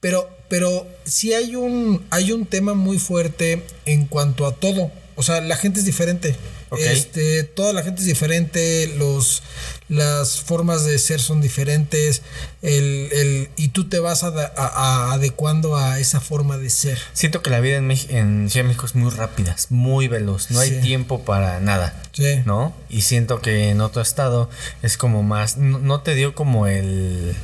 [0.00, 4.90] Pero, pero sí hay un, hay un tema muy fuerte en cuanto a todo.
[5.16, 6.34] O sea, la gente es diferente.
[6.78, 9.42] Este, toda la gente es diferente, los,
[9.88, 12.22] las formas de ser son diferentes,
[12.62, 16.98] el, el, y tú te vas a- a- adecuando a esa forma de ser.
[17.12, 20.50] Siento que la vida en, en Ciudad de México es muy rápida, es muy veloz.
[20.50, 22.02] No hay tiempo para nada.
[22.12, 22.42] Sí.
[22.44, 22.74] ¿No?
[22.90, 24.48] Y siento que en otro estado
[24.82, 25.56] es como más.
[25.56, 27.34] No, no te dio como el.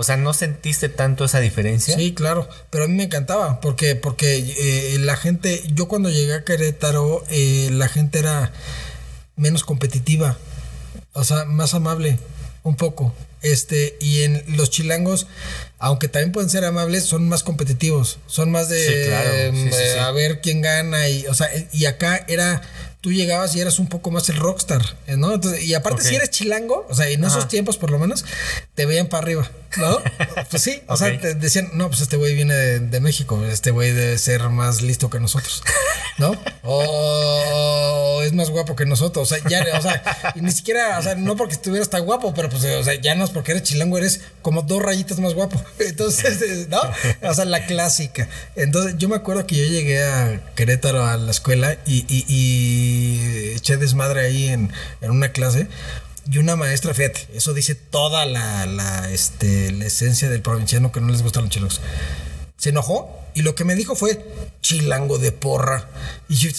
[0.00, 1.96] O sea, ¿no sentiste tanto esa diferencia?
[1.96, 6.34] Sí, claro, pero a mí me encantaba porque porque eh, la gente, yo cuando llegué
[6.34, 8.52] a Querétaro, eh, la gente era
[9.34, 10.38] menos competitiva,
[11.14, 12.16] o sea, más amable,
[12.62, 13.12] un poco.
[13.42, 15.26] Este, y en los chilangos,
[15.80, 19.30] aunque también pueden ser amables, son más competitivos, son más de Sí, claro.
[19.50, 19.98] Sí, sí, eh, sí.
[19.98, 22.62] a ver quién gana y, o sea, y acá era
[23.00, 25.32] tú llegabas y eras un poco más el rockstar, ¿eh, ¿no?
[25.34, 27.48] Entonces, y aparte si eres chilango, o sea, en esos Ajá.
[27.48, 28.24] tiempos por lo menos,
[28.74, 29.98] te veían para arriba, ¿no?
[30.50, 33.70] Pues sí, o sea, te decían, no, pues este güey viene de, de México, este
[33.70, 35.62] güey debe ser más listo que nosotros,
[36.18, 36.32] ¿no?
[36.62, 41.02] O es más guapo que nosotros, o sea, ya, o sea, y ni siquiera, o
[41.02, 43.62] sea, no porque estuvieras tan guapo, pero pues, o sea, ya no es porque eres
[43.62, 45.62] chilango, eres como dos rayitas más guapo.
[45.78, 46.80] Entonces, ¿no?
[47.22, 48.28] O sea, la clásica.
[48.56, 52.87] Entonces, yo me acuerdo que yo llegué a Querétaro a la escuela y, y- y
[53.54, 55.68] eché desmadre ahí en, en una clase.
[56.30, 61.00] Y una maestra, fíjate, eso dice toda la, la, este, la esencia del provinciano que
[61.00, 61.80] no les gustan los chilangos.
[62.58, 64.20] Se enojó y lo que me dijo fue
[64.62, 65.88] chilango de porra.
[66.28, 66.50] Y yo,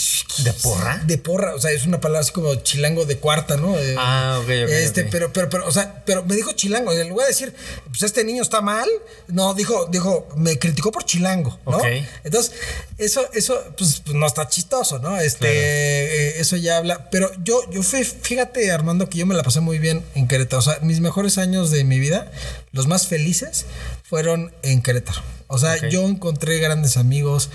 [0.45, 1.01] ¿De porra?
[1.05, 3.77] De porra, o sea, es una palabra así como chilango de cuarta, ¿no?
[3.77, 6.93] Eh, Ah, ok, ok, Este, pero, pero, pero, o sea, pero me dijo chilango.
[6.93, 7.53] En lugar de decir,
[7.89, 8.87] pues este niño está mal,
[9.27, 11.79] no, dijo, dijo, me criticó por chilango, ¿no?
[11.79, 11.85] Ok.
[12.23, 12.53] Entonces,
[12.97, 15.19] eso, eso, pues, pues, no está chistoso, ¿no?
[15.19, 17.09] Este, eh, eso ya habla.
[17.09, 20.59] Pero yo, yo fui, fíjate, Armando, que yo me la pasé muy bien en Querétaro.
[20.59, 22.31] O sea, mis mejores años de mi vida,
[22.71, 23.65] los más felices,
[24.03, 25.21] fueron en Querétaro.
[25.51, 27.49] O sea, yo encontré grandes amigos,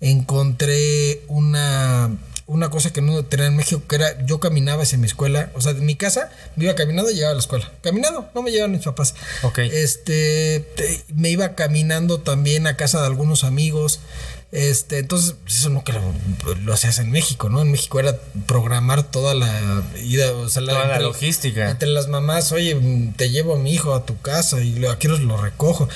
[0.00, 2.10] encontré una
[2.46, 5.60] una cosa que no tenía en México, que era yo caminaba hacia mi escuela, o
[5.60, 7.70] sea, de mi casa me iba caminando y llegaba a la escuela.
[7.80, 9.14] Caminando, no me llevaban mis papás.
[9.44, 9.58] Ok.
[9.60, 14.00] Este, te- me iba caminando también a casa de algunos amigos.
[14.52, 16.02] Este, entonces, eso no que lo,
[16.64, 17.62] lo hacías en México, ¿no?
[17.62, 18.16] En México era
[18.48, 21.70] programar toda la ida, o sea, Toda la entre- logística.
[21.70, 22.76] Entre las mamás, oye,
[23.16, 25.88] te llevo a mi hijo a tu casa y lo- aquí os lo recojo.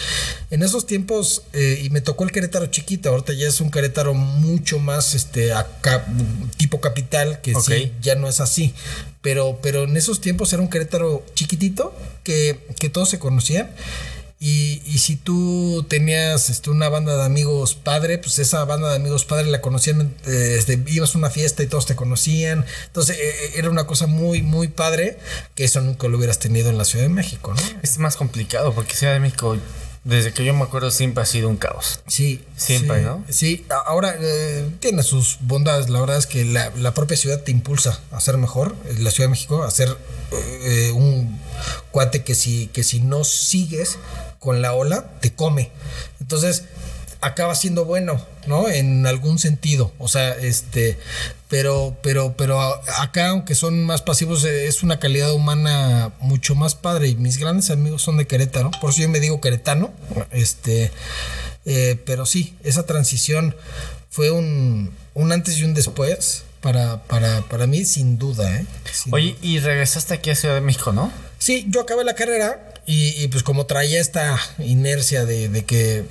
[0.50, 4.14] En esos tiempos, eh, y me tocó el Querétaro chiquito, ahorita ya es un Querétaro
[4.14, 6.06] mucho más este acá,
[6.56, 7.64] tipo capital, que Ok.
[7.68, 8.72] sí, ya no es así.
[9.20, 13.68] Pero, pero en esos tiempos era un Querétaro chiquitito que, que todos se conocían.
[14.46, 18.96] Y, y si tú tenías este, una banda de amigos padre, pues esa banda de
[18.96, 22.66] amigos padre la conocían, eh, ibas a una fiesta y todos te conocían.
[22.84, 25.16] Entonces eh, eh, era una cosa muy, muy padre
[25.54, 27.62] que eso nunca lo hubieras tenido en la Ciudad de México, ¿no?
[27.82, 29.56] Es más complicado porque Ciudad de México,
[30.04, 32.00] desde que yo me acuerdo, siempre ha sido un caos.
[32.06, 32.44] Sí.
[32.56, 33.24] Siempre, sí, ¿no?
[33.28, 35.88] Sí, ahora eh, tiene sus bondades.
[35.88, 38.76] La verdad es que la, la propia ciudad te impulsa a ser mejor.
[38.86, 39.96] eh, La Ciudad de México, a ser
[40.32, 41.40] eh, un
[41.90, 43.98] cuate que si, que si no sigues
[44.38, 45.70] con la ola, te come.
[46.20, 46.64] Entonces,
[47.24, 48.68] acaba siendo bueno, ¿no?
[48.68, 49.92] En algún sentido.
[49.98, 50.98] O sea, este.
[51.48, 52.60] Pero, pero, pero
[52.98, 57.08] acá, aunque son más pasivos, eh, es una calidad humana mucho más padre.
[57.08, 58.70] Y mis grandes amigos son de Querétaro.
[58.80, 59.92] Por eso yo me digo queretano.
[60.30, 60.92] Este.
[61.64, 63.56] Eh, pero sí, esa transición
[64.10, 68.54] fue un, un antes y un después para, para, para mí, sin duda.
[68.54, 68.66] ¿eh?
[68.92, 71.10] Sin Oye, y regresaste aquí a Ciudad de México, ¿no?
[71.38, 76.04] Sí, yo acabé la carrera y, y, pues como traía esta inercia de, de que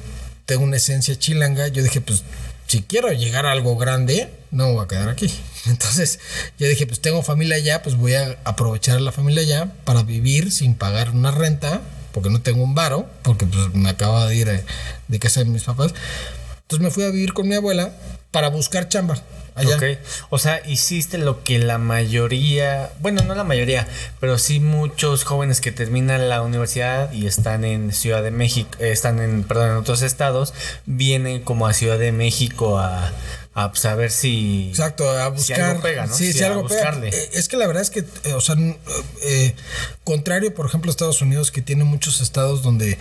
[0.46, 2.24] tengo una esencia chilanga, yo dije, pues
[2.68, 5.32] si quiero llegar a algo grande, no me voy a quedar aquí.
[5.66, 6.20] Entonces
[6.60, 10.52] yo dije, pues tengo familia allá, pues voy a aprovechar la familia allá para vivir
[10.52, 11.82] sin pagar una renta,
[12.14, 14.66] porque no tengo un varo, porque pues me acaba de ir eh,
[15.08, 15.94] de casa de mis papás.
[16.74, 17.92] Entonces me fui a vivir con mi abuela
[18.32, 19.22] para buscar chamba
[19.54, 19.76] allá.
[19.76, 19.84] Ok.
[20.32, 23.88] O sea, hiciste lo que la mayoría, bueno, no la mayoría,
[24.20, 28.92] pero sí muchos jóvenes que terminan la universidad y están en Ciudad de México, eh,
[28.92, 30.56] están en, perdón, en otros estados,
[30.88, 33.12] vienen como a Ciudad de México a,
[33.54, 34.70] a pues, a ver si...
[34.70, 35.62] Exacto, a buscar.
[35.62, 36.16] algo pega, ¿no?
[36.16, 36.74] Sí, si algo pega.
[36.76, 37.10] buscarle.
[37.10, 38.56] Eh, Es que la verdad es que, eh, o sea,
[39.22, 39.54] eh,
[40.04, 42.98] contrario, por ejemplo, a Estados Unidos, que tiene muchos estados donde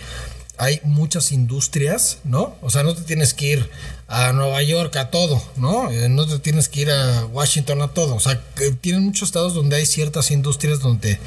[0.57, 2.55] hay muchas industrias, ¿no?
[2.61, 3.69] O sea, no te tienes que ir
[4.07, 5.89] a Nueva York a todo, ¿no?
[5.89, 8.15] Eh, no te tienes que ir a Washington a todo.
[8.15, 8.39] O sea,
[8.81, 11.19] tienen muchos estados donde hay ciertas industrias donde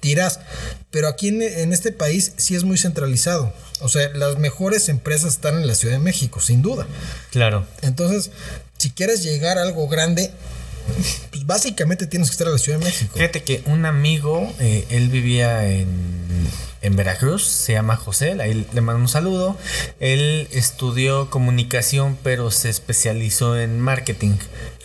[0.00, 0.40] tiras.
[0.90, 3.52] Pero aquí en, en este país sí es muy centralizado.
[3.80, 6.86] O sea, las mejores empresas están en la Ciudad de México, sin duda.
[7.30, 7.66] Claro.
[7.82, 8.30] Entonces,
[8.78, 10.30] si quieres llegar a algo grande,
[11.30, 13.12] pues básicamente tienes que estar en la Ciudad de México.
[13.14, 15.88] Fíjate que un amigo, eh, él vivía en,
[16.82, 19.56] en Veracruz, se llama José, ahí le mando un saludo.
[19.98, 24.36] Él estudió comunicación, pero se especializó en marketing,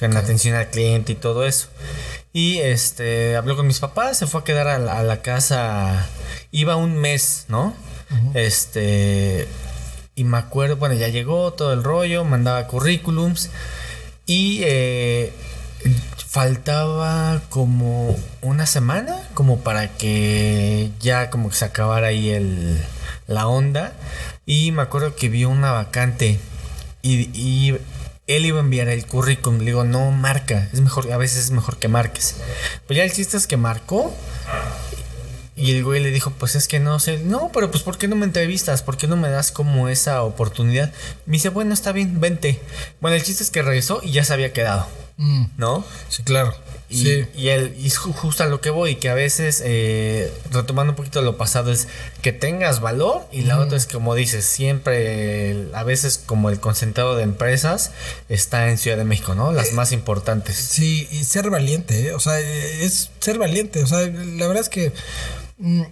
[0.02, 1.68] en atención al cliente y todo eso.
[2.34, 6.08] Y este habló con mis papás, se fue a quedar a la, a la casa,
[6.52, 7.74] iba un mes, ¿no?
[8.34, 9.48] Este
[10.16, 13.50] y me acuerdo, bueno, ya llegó todo el rollo, mandaba currículums
[14.26, 15.34] y eh,
[16.28, 22.84] faltaba como una semana como para que ya como que se acabara ahí el,
[23.28, 23.94] la onda
[24.46, 26.40] y me acuerdo que vio una vacante
[27.02, 27.78] y, y
[28.28, 31.52] él iba a enviar el currículum le digo no marca es mejor a veces es
[31.52, 32.36] mejor que marques
[32.88, 34.14] pues ya el chiste es que marcó
[35.58, 38.10] y el güey le dijo, pues es que no sé, no, pero pues ¿por qué
[38.10, 38.84] no me entrevistas?
[38.84, 40.92] ¿Por qué no me das como esa oportunidad?
[41.26, 42.60] Me dice, bueno, está bien, vente.
[43.00, 44.86] Bueno, el chiste es que regresó y ya se había quedado,
[45.18, 45.86] Mm, ¿no?
[46.10, 46.54] sí, claro.
[46.90, 47.26] Y, sí.
[47.36, 51.22] y él, y justo a lo que voy, que a veces, eh, retomando un poquito
[51.22, 51.88] lo pasado, es
[52.22, 56.60] que tengas valor y la otra es como dices, siempre, el- a veces como el
[56.60, 57.92] concentrado de empresas
[58.30, 59.52] está en Ciudad de México, ¿no?
[59.52, 60.58] Las más importantes.
[60.58, 62.14] Sí, y ser valiente, ¿eh?
[62.14, 63.82] o sea, eh, es ser valiente.
[63.82, 64.92] O sea, la verdad es que
[65.58, 65.84] mm,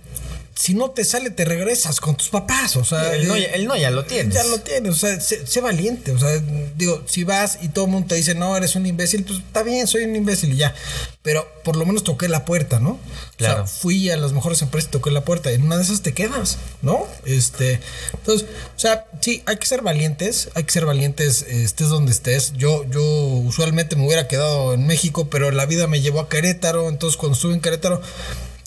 [0.56, 2.76] si no te sale, te regresas con tus papás.
[2.78, 4.34] O sea, El no, ya- el no ya lo tienes.
[4.34, 6.30] Ya lo tienes, o sea, sé, sé valiente, o sea,
[6.78, 9.64] digo, si vas y todo el mundo te dice, no, eres un imbécil, pues está
[9.64, 10.76] bien, soy un imbécil y ya,
[11.22, 13.00] pero por lo menos toqué la puerta, ¿no?
[13.38, 13.64] Claro.
[13.64, 16.02] O sea, fui a las mejores empresas y toqué la puerta, en una de esas
[16.02, 17.08] te quedas, ¿no?
[17.26, 17.80] Este,
[18.14, 22.54] entonces, o sea, sí, hay que ser valientes, hay que ser valientes, estés donde estés,
[22.54, 26.90] yo, yo usualmente me hubiera quedado en México, pero la vida me llevó a Querétaro,
[26.90, 28.02] entonces cuando estuve en Querétaro,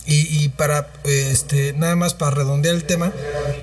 [0.06, 3.12] y, y para, este, nada más para redondear el tema,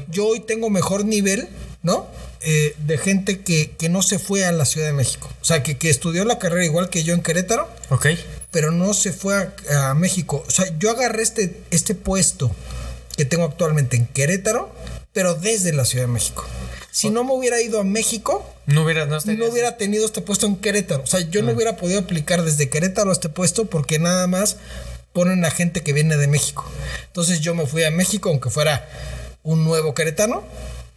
[0.10, 1.48] yo hoy tengo mejor nivel,
[1.82, 2.08] ¿no?
[2.42, 5.30] Eh, de gente que, que no se fue a la Ciudad de México.
[5.42, 8.08] O sea, que, que estudió la carrera igual que yo en Querétaro, Ok.
[8.52, 9.36] pero no se fue
[9.70, 10.44] a, a México.
[10.46, 12.52] O sea, yo agarré este, este puesto
[13.16, 14.74] que tengo actualmente en Querétaro,
[15.14, 16.44] pero desde la Ciudad de México.
[16.92, 20.46] Si no me hubiera ido a México, No hubiera, no, no hubiera tenido este puesto
[20.46, 21.04] en Querétaro.
[21.04, 24.58] O sea, yo no hubiera podido aplicar desde Querétaro a este puesto porque nada más
[25.14, 26.70] ponen a gente que viene de México.
[27.08, 28.88] Entonces yo me fui a México, aunque fuera
[29.44, 30.44] un nuevo queretano,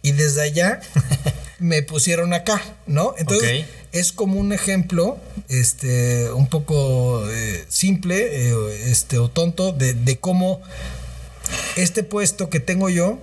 [0.01, 0.81] y desde allá
[1.59, 3.13] me pusieron acá, ¿no?
[3.17, 5.17] Entonces es como un ejemplo,
[5.49, 10.61] este, un poco eh, simple, eh, este, o tonto, de, de cómo
[11.75, 13.19] este puesto que tengo yo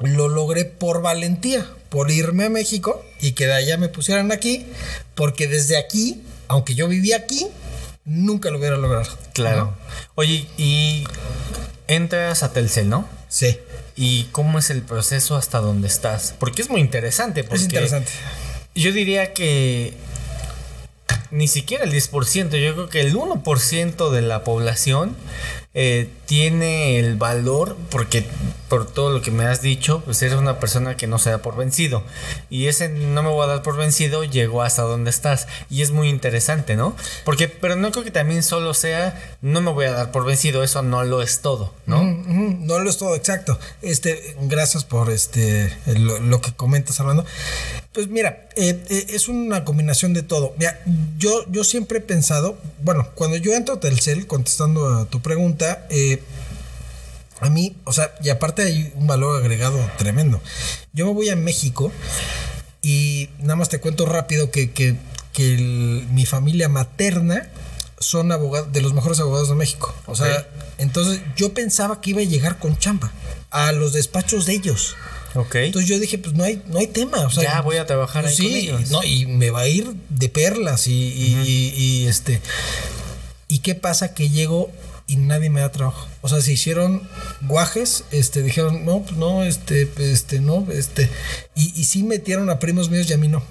[0.00, 4.66] lo logré por valentía, por irme a México y que de allá me pusieran aquí,
[5.14, 7.48] porque desde aquí, aunque yo vivía aquí,
[8.08, 9.08] nunca lo hubiera logrado.
[9.34, 9.64] Claro.
[9.66, 9.74] ¿no?
[10.16, 11.04] Oye, y
[11.86, 13.08] entras a Telcel, ¿no?
[13.28, 13.58] Sí,
[14.00, 16.32] ¿Y cómo es el proceso hasta donde estás?
[16.38, 17.42] Porque es muy interesante.
[17.42, 18.12] Porque es interesante.
[18.76, 19.92] Yo diría que
[21.32, 25.16] ni siquiera el 10%, yo creo que el 1% de la población
[25.74, 28.26] eh, tiene el valor, porque
[28.68, 31.38] por todo lo que me has dicho, pues eres una persona que no se da
[31.38, 32.02] por vencido.
[32.50, 35.46] Y ese no me voy a dar por vencido llegó hasta donde estás.
[35.70, 36.94] Y es muy interesante, ¿no?
[37.24, 40.62] Porque, pero no creo que también solo sea, no me voy a dar por vencido,
[40.62, 42.02] eso no lo es todo, ¿no?
[42.02, 43.58] Ujú, No lo es todo, exacto.
[43.80, 47.24] Este, gracias por este lo, lo que comentas, Armando.
[47.92, 50.54] Pues mira, eh, eh, es una combinación de todo.
[50.58, 50.78] Mira,
[51.16, 55.86] yo, yo siempre he pensado, bueno, cuando yo entro a Telcel, contestando a tu pregunta,
[55.88, 56.17] eh,
[57.40, 60.40] a mí, o sea, y aparte hay un valor agregado tremendo.
[60.92, 61.92] Yo me voy a México
[62.82, 64.96] y nada más te cuento rápido que, que,
[65.32, 67.48] que el- mi familia materna
[68.00, 69.94] son abogados, de los mejores abogados de México.
[70.06, 70.46] O sea,
[70.78, 73.12] entonces yo pensaba que iba a llegar con chamba
[73.50, 74.94] a los despachos de ellos.
[75.34, 75.56] Ok.
[75.56, 77.18] Entonces yo dije, pues no hay, no hay tema.
[77.26, 78.90] O sea, ya voy a trabajar ahí sí, con ellos.
[78.90, 82.40] no, y me va a ir de perlas y, y- y- y, este.
[83.48, 84.14] ¿Y qué pasa?
[84.14, 84.70] Que llego
[85.08, 86.06] y nadie me da trabajo.
[86.20, 87.02] O sea, se hicieron
[87.40, 91.08] guajes, este, dijeron, no, pues no, este, este, no, este.
[91.56, 93.42] Y, y sí metieron a primos míos y a mí no.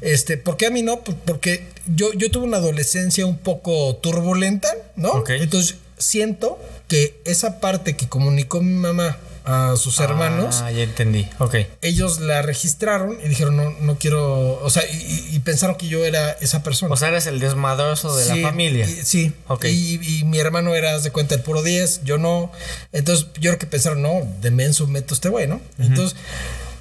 [0.00, 1.00] Este, ¿por qué a mí no?
[1.00, 5.24] Pues porque yo, yo tuve una adolescencia un poco turbulenta, ¿no?
[5.28, 6.58] Entonces siento
[6.88, 10.60] que esa parte que comunicó mi mamá a sus hermanos.
[10.62, 11.26] Ah, ya entendí.
[11.38, 11.56] Ok.
[11.80, 16.32] ellos la registraron y dijeron no no quiero o sea y, pensaron que yo era
[16.32, 16.92] esa persona.
[16.92, 18.84] O sea, eres el desmadroso de Sí, la familia.
[18.86, 19.32] y- sí.
[19.46, 19.64] Ok.
[19.64, 22.52] y, y mi hermano era de cuenta el puro 10 yo no.
[22.92, 26.16] Entonces yo creo que pensaron no de menso meto este güey no entonces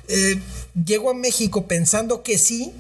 [0.09, 0.39] eh,
[0.85, 2.73] llego a México pensando que sí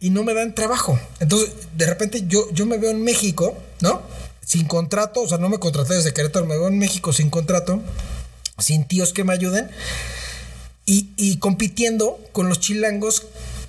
[0.00, 0.98] y no me dan trabajo.
[1.20, 4.02] Entonces de repente yo yo me veo en México no
[4.46, 7.80] sin contrato o sea no me contraté desde Querétaro me veo en México sin contrato
[8.58, 9.70] sin tíos que me ayuden
[10.86, 13.26] y, y compitiendo con los chilangos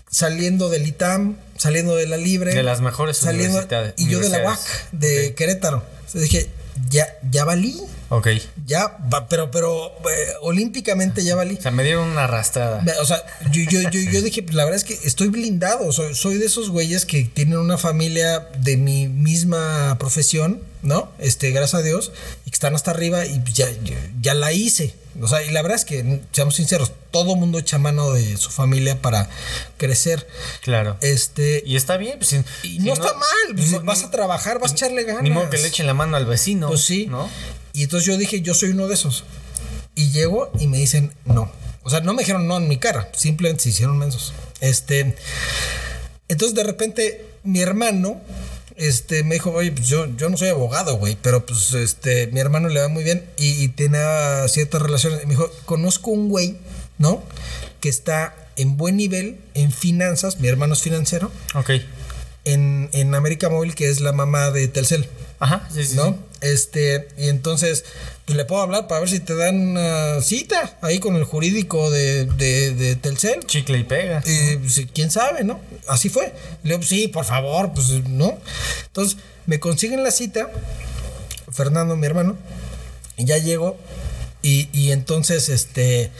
[0.10, 2.54] saliendo del ITAM, saliendo de la Libre.
[2.54, 4.60] De las mejores saliendo, universidades- Y yo de la UAC,
[4.92, 5.34] de.
[5.36, 5.84] Querétaro.
[6.06, 6.50] Entonces dije,
[6.90, 8.28] ya, ya valí, Ok.
[8.68, 8.98] ya,
[9.30, 11.56] pero, pero eh, olímpicamente ya valí.
[11.56, 12.84] O sea, me dieron una arrastrada.
[13.02, 15.92] O sea, yo, yo, yo, yo dije, la verdad es que estoy blindado.
[15.92, 21.12] Soy, soy de esos güeyes que tienen una familia de mi misma profesión, ¿no?
[21.20, 22.12] Este, gracias a Dios,
[22.46, 24.94] y que están hasta arriba y ya, ya, ya la hice.
[25.22, 28.50] O sea, y la verdad es que, seamos sinceros, todo mundo echa mano de su
[28.52, 29.30] familia para
[29.78, 30.28] crecer.
[30.62, 30.98] Claro.
[31.02, 32.18] Este, Y está bien.
[32.18, 35.24] Pues, si- y si no, está mal, pues, vas a trabajar, vas a echarle ganas.
[35.24, 36.68] Ni modo que le echen la mano al vecino.
[36.68, 37.08] Pues sí.
[37.08, 37.30] ¿No?
[37.76, 39.24] Y entonces yo dije, yo soy uno de esos.
[39.96, 41.52] Y llego y me dicen no.
[41.84, 44.34] O sea, no me dijeron no en mi cara, simplemente se hicieron mensos.
[44.62, 45.16] Este.
[46.28, 48.20] Entonces de repente mi hermano
[48.76, 52.40] este, me dijo, oye, pues yo, yo no soy abogado, güey, pero pues este, mi
[52.40, 55.22] hermano le va muy bien y, y tenía ciertas relaciones.
[55.24, 56.58] Y me dijo, conozco un güey,
[56.98, 57.24] ¿no?
[57.82, 61.72] Que está en buen nivel en finanzas, mi hermano es financiero, Ok.
[62.46, 65.08] en, en América Móvil, que es la mamá de Telcel.
[65.40, 65.68] Ajá.
[65.74, 65.96] Sí, sí.
[65.96, 66.12] ¿no?
[66.12, 66.16] sí.
[66.46, 67.86] Este, y entonces,
[68.26, 71.90] pues le puedo hablar para ver si te dan una cita ahí con el jurídico
[71.90, 73.44] de, de, de Telcel.
[73.46, 74.22] Chicle y pega.
[74.26, 75.60] Y, pues, quién sabe, ¿no?
[75.88, 76.34] Así fue.
[76.64, 78.38] Le digo, sí, por favor, pues, ¿no?
[78.86, 80.50] Entonces, me consiguen la cita,
[81.52, 82.38] Fernando, mi hermano,
[83.18, 83.78] y ya llego,
[84.44, 86.12] y, y entonces, este,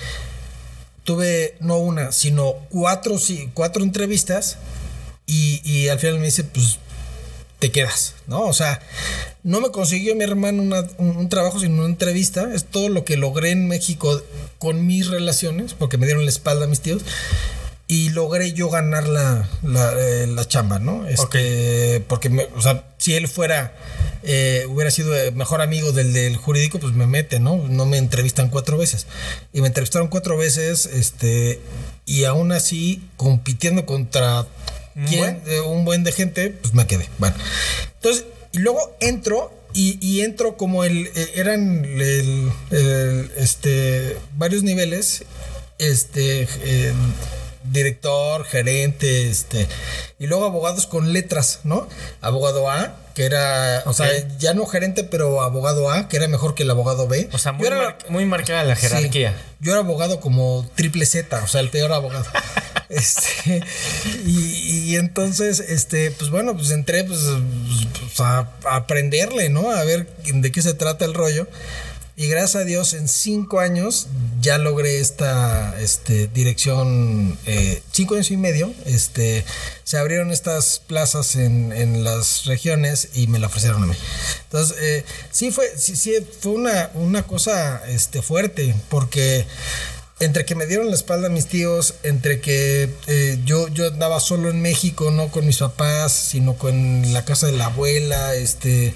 [1.04, 4.58] tuve no una, sino cuatro, sí, cuatro entrevistas,
[5.28, 6.80] y, y al final me dice, pues,
[7.60, 8.42] te quedas, ¿no?
[8.44, 8.82] O sea,
[9.44, 12.54] no me consiguió mi hermano una- un, un trabajo, sino una entrevista.
[12.54, 14.22] Es todo lo que logré en México
[14.60, 17.04] con mis relaciones, porque me dieron la espalda a mis tíos.
[17.88, 21.06] y logré yo ganar la, la, eh, la chamba, ¿no?
[21.08, 23.76] Este, Porque, me- o sea, si él fuera,
[24.24, 27.58] eh, hubiera sido mejor amigo del, del jurídico, pues me mete, ¿no?
[27.70, 29.06] No me entrevistan cuatro veces.
[29.54, 31.62] Y me entrevistaron cuatro veces, este,
[32.08, 34.48] y aún así, compitiendo contra
[34.96, 35.42] Un ¿quién?
[35.42, 35.42] buen.
[35.56, 37.08] Eh, un buen de gente, pues me quedé.
[37.18, 37.36] Bueno,
[37.96, 44.64] entonces, y luego entro y, y entro como el, eh, eran el, el, este, varios
[44.64, 45.24] niveles,
[45.80, 46.94] este, eh,
[47.72, 49.68] director, gerente, este,
[50.20, 51.90] y luego abogados con letras, ¿no?
[52.22, 54.38] Abogado A, que era, o sea, Ok.
[54.40, 57.28] ya no gerente, pero abogado A, que era mejor que el abogado B.
[57.34, 59.32] O sea, muy, era- mar- muy marcada la jerarquía.
[59.32, 59.56] Sí.
[59.62, 62.26] Yo era abogado como triple Z, o sea, el peor abogado.
[62.90, 63.62] este,
[64.26, 67.22] y, y entonces, este, pues bueno, pues entré pues,
[68.00, 69.72] pues, a, a aprenderle, ¿no?
[69.72, 71.48] A ver de qué se trata el rollo.
[72.18, 74.08] Y gracias a Dios, en cinco años
[74.40, 79.44] ya logré esta este, dirección, eh, cinco años y medio, este,
[79.84, 83.96] se abrieron estas plazas en, en las regiones y me la ofrecieron a mí.
[84.44, 89.46] Entonces, eh, sí fue, sí, sí, fue una, una cosa este, fuerte, porque
[90.20, 94.50] entre que me dieron la espalda mis tíos, entre que eh, yo, yo andaba solo
[94.50, 98.96] en México, no con mis papás, sino con la casa de la abuela, este,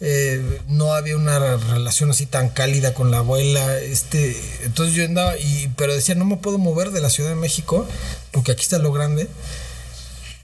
[0.00, 5.38] eh, no había una relación así tan cálida con la abuela, este, entonces yo andaba,
[5.38, 7.86] y, pero decía, no me puedo mover de la Ciudad de México,
[8.30, 9.28] porque aquí está lo grande,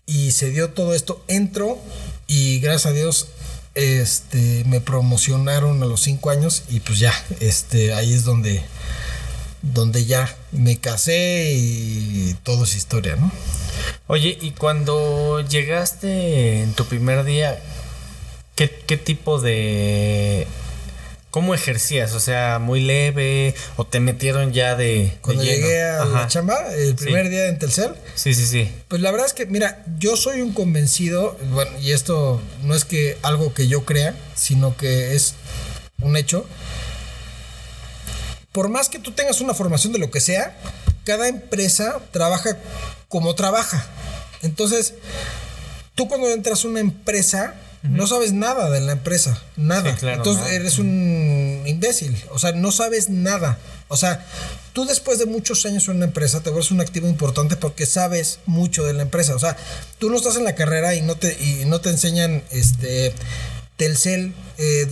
[0.06, 1.78] y se dio todo esto, entro,
[2.26, 3.28] y gracias a Dios,
[3.74, 8.62] este, me promocionaron a los cinco años, y pues ya, este, ahí es donde
[9.62, 13.30] donde ya me casé y todo es historia, ¿no?
[14.06, 17.58] Oye, y cuando llegaste en tu primer día,
[18.54, 20.46] ¿qué, qué tipo de...
[21.30, 22.14] ¿Cómo ejercías?
[22.14, 25.18] O sea, muy leve o te metieron ya de...
[25.20, 28.70] Cuando llegué a la chamba, el primer día en Telcel, Sí, sí, sí.
[28.88, 32.86] pues la verdad es que, mira, yo soy un convencido, bueno, y esto no es
[32.86, 35.34] que algo que yo crea, sino que es
[36.00, 36.46] un hecho.
[38.56, 40.56] Por más que tú tengas una formación de lo que sea,
[41.04, 42.56] cada empresa trabaja
[43.06, 43.84] como trabaja.
[44.40, 44.94] Entonces,
[45.94, 49.92] tú cuando entras a una empresa, no sabes nada de la empresa, nada.
[49.92, 50.54] Sí, claro, Entonces nada.
[50.54, 53.58] eres un imbécil, o sea, no sabes nada.
[53.88, 54.24] O sea,
[54.72, 58.38] tú después de muchos años en una empresa te vuelves un activo importante porque sabes
[58.46, 59.34] mucho de la empresa.
[59.34, 59.58] O sea,
[59.98, 63.12] tú no estás en la carrera y no te, y no te enseñan este
[63.76, 64.86] Telcel eh,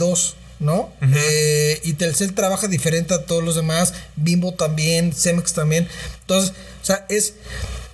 [0.59, 0.67] 2.
[0.67, 0.93] ¿No?
[1.15, 5.89] Eh, y Telcel trabaja diferente a todos los demás, Bimbo también, Cemex también.
[6.21, 6.53] Entonces,
[6.83, 7.35] o sea, es.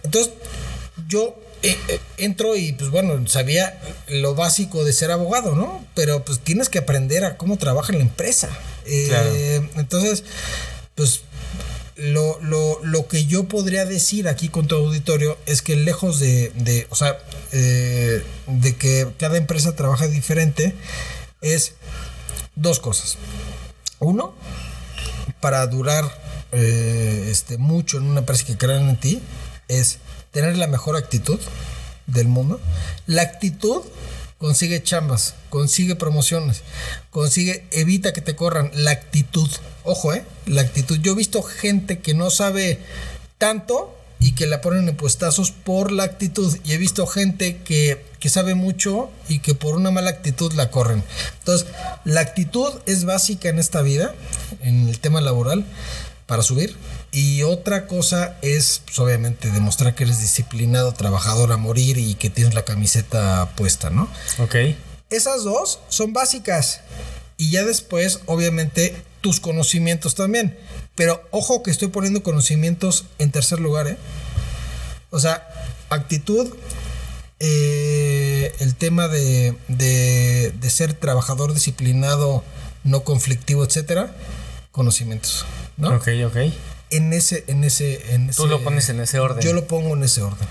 [0.02, 0.32] Entonces,
[1.08, 5.84] yo eh, eh, entro y pues bueno, sabía lo básico de ser abogado, ¿no?
[5.94, 8.48] Pero pues tienes que aprender a cómo trabaja la empresa.
[8.84, 9.30] Claro.
[9.76, 10.24] Entonces,
[10.94, 11.22] pues
[12.00, 16.50] lo, lo, lo que yo podría decir aquí con tu auditorio es que lejos de,
[16.54, 17.18] de o sea,
[17.52, 20.74] eh, de que cada empresa trabaja diferente,
[21.42, 21.74] es
[22.60, 23.16] dos cosas.
[23.98, 24.34] Uno,
[25.40, 26.04] para durar
[26.52, 29.22] eh, este, mucho en una empresa que crean en ti,
[29.68, 29.98] es
[30.30, 31.38] tener la mejor actitud
[32.06, 32.60] del mundo.
[33.06, 33.82] La actitud
[34.38, 36.62] consigue chambas, consigue promociones,
[37.10, 38.70] consigue, evita que te corran.
[38.74, 39.48] La actitud,
[39.84, 40.98] ojo, eh, la actitud.
[41.00, 42.80] Yo he visto gente que no sabe
[43.38, 46.56] tanto y que la ponen en puestazos por la actitud.
[46.62, 50.70] Y he visto gente que, que sabe mucho y que por una mala actitud la
[50.70, 51.02] corren.
[51.38, 51.66] Entonces,
[52.04, 54.14] la actitud es básica en esta vida,
[54.60, 55.64] en el tema laboral,
[56.26, 56.76] para subir.
[57.12, 62.30] Y otra cosa es, pues, obviamente, demostrar que eres disciplinado, trabajador a morir y que
[62.30, 64.08] tienes la camiseta puesta, ¿no?
[64.38, 64.54] Ok.
[65.08, 66.82] Esas dos son básicas.
[67.36, 70.56] Y ya después, obviamente, tus conocimientos también.
[70.94, 73.96] Pero ojo que estoy poniendo conocimientos en tercer lugar, ¿eh?
[75.10, 75.46] O sea,
[75.90, 76.48] actitud,
[77.38, 82.44] eh, el tema de, de, de ser trabajador disciplinado,
[82.84, 84.14] no conflictivo, etcétera,
[84.72, 85.46] conocimientos,
[85.76, 85.94] ¿no?
[85.96, 86.36] Ok, ok.
[86.90, 89.42] En ese, en ese, en Tú ese- lo pones en ese orden.
[89.44, 90.46] Yo lo pongo en ese orden.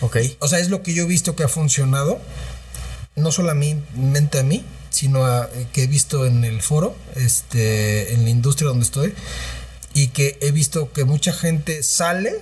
[0.00, 0.16] Ok.
[0.38, 2.20] O sea, es lo que yo he visto que ha funcionado,
[3.16, 8.30] no solamente a mí, sino a, que he visto en el foro, este, en la
[8.30, 9.14] industria donde estoy,
[9.94, 12.34] y que he visto que mucha gente sale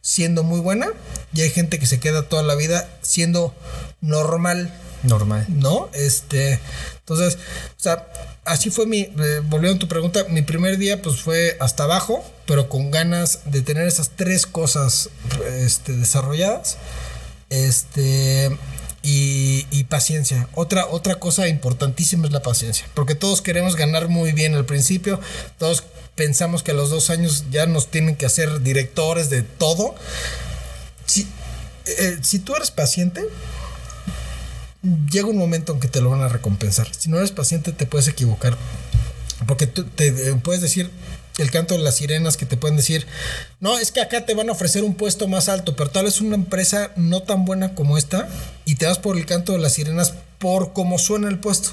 [0.00, 0.88] siendo muy buena
[1.32, 3.54] y hay gente que se queda toda la vida siendo
[4.00, 4.72] normal,
[5.02, 5.46] Normal.
[5.48, 5.88] ¿no?
[5.92, 6.58] Este,
[6.98, 8.08] entonces, o sea,
[8.44, 12.24] así fue mi, eh, volviendo a tu pregunta, mi primer día pues fue hasta abajo,
[12.46, 15.10] pero con ganas de tener esas tres cosas
[15.58, 16.78] este, desarrolladas,
[17.50, 18.56] este,
[19.08, 20.48] y, paciencia.
[20.54, 25.20] Otra, otra cosa importantísima es la paciencia, porque todos queremos ganar muy bien al principio,
[25.58, 25.84] todos
[26.16, 29.94] pensamos que a los dos años ya nos tienen que hacer directores de todo.
[31.06, 31.28] si,
[31.86, 33.22] eh, si tú eres paciente,
[35.10, 36.88] llega un momento en que te lo van a recompensar.
[36.92, 38.56] Si no eres paciente, te puedes equivocar.
[39.46, 40.90] Porque tú te eh, puedes decir
[41.38, 43.06] el canto de las sirenas que te pueden decir,
[43.60, 46.20] no, es que acá te van a ofrecer un puesto más alto, pero tal vez
[46.20, 48.28] una empresa no tan buena como esta
[48.64, 51.70] y te vas por el canto de las sirenas por cómo suena el puesto.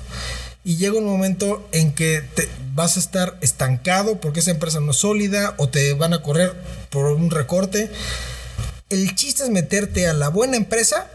[0.66, 4.92] Y llega un momento en que te vas a estar estancado porque esa empresa no
[4.92, 6.54] es sólida o te van a correr
[6.90, 7.92] por un recorte.
[8.90, 11.08] El chiste es meterte a la buena empresa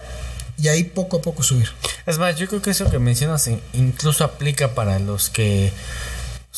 [0.61, 1.68] y ahí poco a poco subir.
[2.07, 5.72] Es más, yo creo que eso que mencionas in- incluso aplica para los que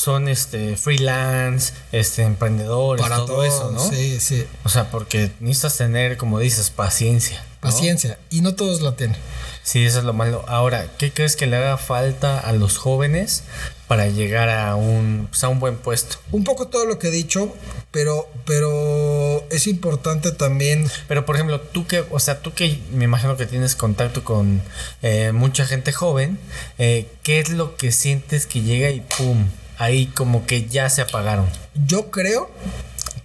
[0.00, 3.80] son este freelance, este emprendedores, todo, eso, ¿no?
[3.80, 4.46] Sí, sí.
[4.64, 7.44] O sea, porque necesitas tener, como dices, paciencia.
[7.62, 7.68] ¿no?
[7.68, 8.18] Paciencia.
[8.30, 9.18] Y no todos la tienen.
[9.62, 10.42] Sí, eso es lo malo.
[10.48, 13.42] Ahora, ¿qué crees que le haga falta a los jóvenes
[13.88, 16.16] para llegar a un, pues, a un buen puesto?
[16.32, 17.54] Un poco todo lo que he dicho,
[17.90, 20.90] pero, pero es importante también.
[21.08, 24.62] Pero, por ejemplo, tú que, o sea, tú que me imagino que tienes contacto con
[25.02, 26.38] eh, mucha gente joven,
[26.78, 29.44] eh, ¿qué es lo que sientes que llega y pum?
[29.80, 31.48] Ahí como que ya se apagaron.
[31.86, 32.50] Yo creo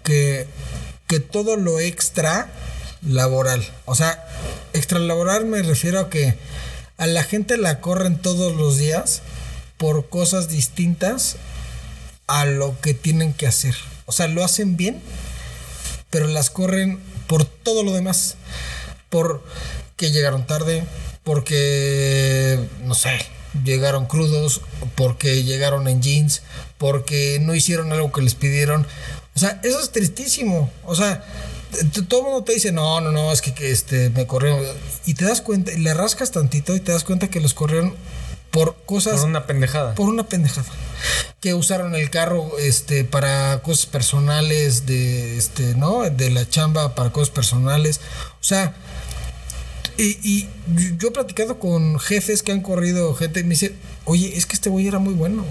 [0.04, 0.48] que,
[1.06, 2.50] que todo lo extra
[3.06, 4.26] laboral, o sea,
[4.72, 6.38] extra laboral me refiero a que
[6.98, 9.22] a la gente la corren todos los días
[9.76, 11.36] por cosas distintas
[12.28, 13.76] a lo que tienen que hacer.
[14.06, 15.02] O sea, lo hacen bien,
[16.10, 18.36] pero las corren por todo lo demás.
[19.10, 19.44] Por
[19.98, 20.86] que llegaron tarde,
[21.26, 23.20] porque, no sé,
[23.64, 24.62] llegaron crudos,
[24.96, 26.42] porque llegaron en jeans,
[26.78, 28.86] porque no hicieron algo que les pidieron.
[29.36, 30.72] O sea, eso es tristísimo.
[30.86, 31.24] O sea,
[32.08, 34.64] todo el mundo te dice, no, no, no, es que, que, este, me corrieron.
[35.06, 37.96] Y te das cuenta, y le rascas tantito y te das cuenta que los corrieron
[38.52, 39.96] por cosas Por una pendejada.
[39.96, 40.68] por una pendejada.
[41.42, 46.10] Que usaron el carro este para cosas personales de este, ¿no?
[46.10, 48.00] De la chamba para cosas personales.
[48.40, 48.74] O sea,
[49.98, 50.48] y, y
[50.98, 53.74] yo he platicado con jefes que han corrido gente y me dice,
[54.06, 55.46] "Oye, es que este güey era muy bueno."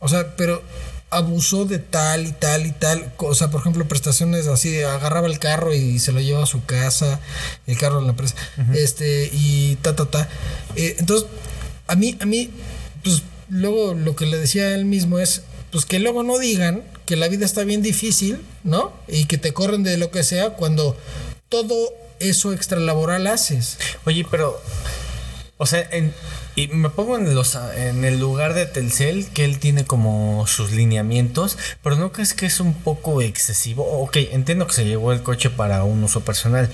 [0.00, 0.62] O sea, pero
[1.10, 5.38] abusó de tal y tal y tal, o sea, por ejemplo, prestaciones así, agarraba el
[5.38, 7.20] carro y se lo llevaba a su casa,
[7.66, 8.34] el carro de la empresa,
[8.74, 10.28] este, y ta, ta, ta.
[10.76, 11.26] Eh, entonces,
[11.86, 12.50] a mí, a mí,
[13.02, 15.42] pues luego lo que le decía a él mismo es,
[15.72, 18.92] pues que luego no digan que la vida está bien difícil, ¿no?
[19.06, 20.96] Y que te corren de lo que sea cuando
[21.48, 21.74] todo
[22.20, 23.78] eso extralaboral haces.
[24.06, 24.60] Oye, pero,
[25.56, 26.14] o sea, en-
[26.56, 30.72] y me pongo en, los, en el lugar de Telcel, que él tiene como sus
[30.72, 33.84] lineamientos, pero ¿no crees que es un poco excesivo?
[34.02, 36.68] Ok, entiendo que se llevó el coche para un uso personal,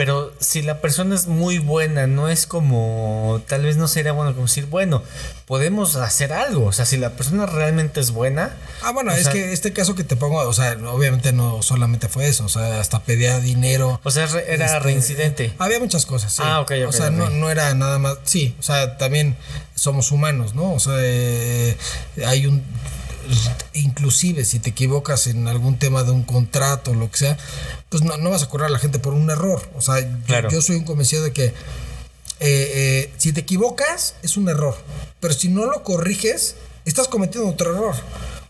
[0.00, 4.32] pero si la persona es muy buena, no es como, tal vez no sería bueno
[4.32, 5.02] como decir, bueno,
[5.44, 9.32] podemos hacer algo, o sea, si la persona realmente es buena, Ah, bueno, es sea-
[9.34, 12.80] que este caso que te pongo, o sea, obviamente no solamente fue eso, o sea,
[12.80, 14.00] hasta pedía dinero.
[14.02, 15.52] o sea, era Este, reincidente.
[15.58, 16.42] Había muchas cosas, sí.
[16.46, 18.16] Ah, ok, ok, O sea, no era nada más.
[18.24, 19.36] Sí, o sea, también
[19.74, 20.72] somos humanos, ¿no?
[20.72, 21.76] O sea, eh,
[22.26, 22.64] hay un.
[23.74, 27.38] Inclusive si te equivocas en algún tema de un contrato o lo que sea,
[27.88, 29.68] pues no, no vas a correr a la gente por un error.
[29.76, 29.96] O sea,
[30.50, 31.54] yo, soy un convencido de que eh,
[32.40, 34.76] eh, si te equivocas es un error,
[35.20, 37.94] pero si no lo corriges, estás cometiendo otro error.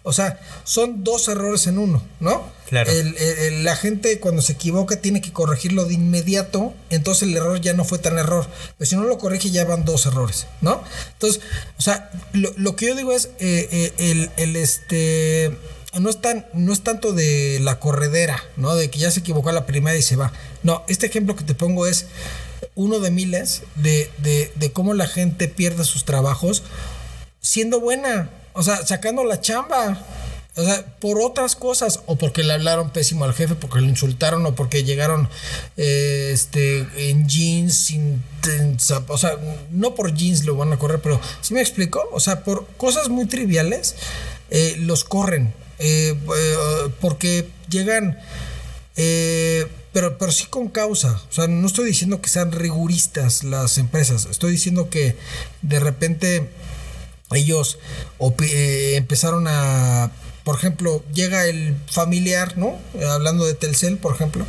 [0.02, 2.48] O sea, son dos errores en uno, ¿no?
[2.70, 2.90] Claro.
[2.90, 7.74] El- la gente cuando se equivoca tiene que corregirlo de inmediato, entonces el error ya
[7.74, 8.46] no fue tan error.
[8.78, 10.82] Pero si no lo corrige ya van dos errores, ¿no?
[11.14, 11.42] Entonces,
[11.78, 15.50] o sea, lo, lo que yo digo es, eh, eh, el, el, este,
[15.98, 18.76] no es, tan, no es tanto de la corredera, ¿no?
[18.76, 20.32] De que ya se equivocó la primera y se va.
[20.62, 22.06] No, este ejemplo que te pongo es
[22.76, 26.62] uno de miles de, de, de cómo la gente pierde sus trabajos
[27.40, 30.06] siendo buena, o sea, sacando la chamba.
[30.56, 34.44] O sea, por otras cosas, o porque le hablaron pésimo al jefe, porque le insultaron,
[34.46, 35.28] o porque llegaron
[35.76, 38.22] eh, este, en jeans, sin,
[39.06, 39.38] o sea,
[39.70, 42.02] no por jeans lo van a correr, pero ¿sí me explico?
[42.12, 43.94] O sea, por cosas muy triviales
[44.50, 46.16] eh, los corren, eh,
[47.00, 48.18] porque llegan
[49.92, 51.20] pero, pero sí con causa.
[51.30, 54.26] O sea, no estoy diciendo que sean riguristas las empresas.
[54.30, 55.16] Estoy diciendo que
[55.62, 56.50] de repente
[57.32, 57.78] ellos
[58.18, 60.12] empezaron a,
[60.50, 62.76] por ejemplo, llega el familiar, ¿no?
[62.98, 64.44] Eh, Hablando de Telcel, por ejemplo,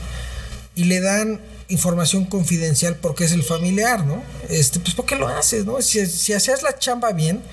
[0.74, 4.24] y le dan información confidencial porque es el familiar, ¿no?
[4.50, 5.80] Este, pues ¿por qué lo haces, no?
[5.84, 7.44] Si, si hacías la chamba bien,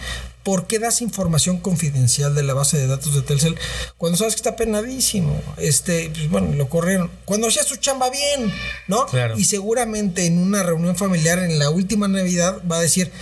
[0.45, 3.55] ¿por qué das información confidencial de la base de datos de Telcel
[3.99, 5.39] cuando sabes que está penadísimo?
[5.59, 7.11] Este, pues bueno, lo corrieron.
[7.27, 8.51] Cuando hacías tu chamba bien,
[8.87, 9.05] ¿no?
[9.09, 9.39] Claro.
[9.39, 13.13] Y seguramente en una reunión familiar en la última Navidad va a decir,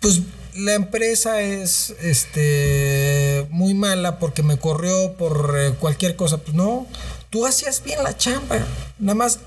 [0.00, 0.22] pues
[0.54, 6.38] la empresa es este muy mala porque me corrió por eh, cualquier cosa.
[6.38, 6.86] Pues no,
[7.30, 8.64] tú hacías bien la chamba.
[8.98, 9.40] Nada más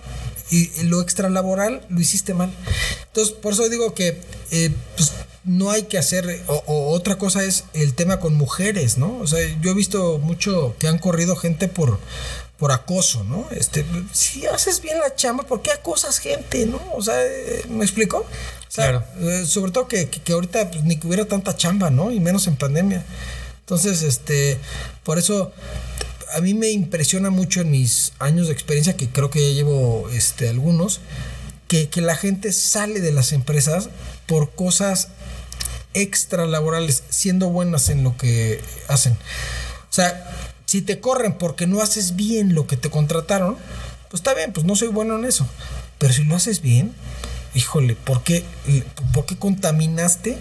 [0.49, 2.51] Y lo extralaboral lo hiciste mal.
[3.07, 5.11] Entonces, por eso digo que eh, pues,
[5.43, 9.17] no hay que hacer, o, otra cosa es el tema con mujeres, ¿no?
[9.19, 11.99] O sea, yo he visto mucho que han corrido gente por,
[12.57, 13.47] por acoso, ¿no?
[13.51, 16.81] Este, si haces bien la chamba, ¿por qué acosas gente, no?
[16.93, 18.25] O sea, eh, ¿me explico?
[18.67, 19.03] O sea, Claro.
[19.29, 22.11] eh, sobre todo que, que- que ahorita pues, ni que hubiera tanta chamba, ¿no?
[22.11, 23.03] Y menos en pandemia.
[23.61, 24.57] Entonces, este,
[25.03, 25.51] por eso
[26.35, 30.09] a mí me impresiona mucho en mis años de experiencia, que creo que ya llevo
[30.11, 30.99] este, algunos,
[31.67, 33.89] que, que la gente sale de las empresas
[34.25, 35.09] por cosas
[35.93, 39.13] extra laborales, siendo buenas en lo que hacen.
[39.13, 40.29] O sea,
[40.65, 43.57] si te corren porque no haces bien lo que te contrataron,
[44.09, 45.47] pues está bien, pues no soy bueno en eso.
[45.97, 46.93] Pero si lo haces bien,
[47.53, 48.43] híjole, ¿por qué,
[49.13, 50.37] por qué contaminaste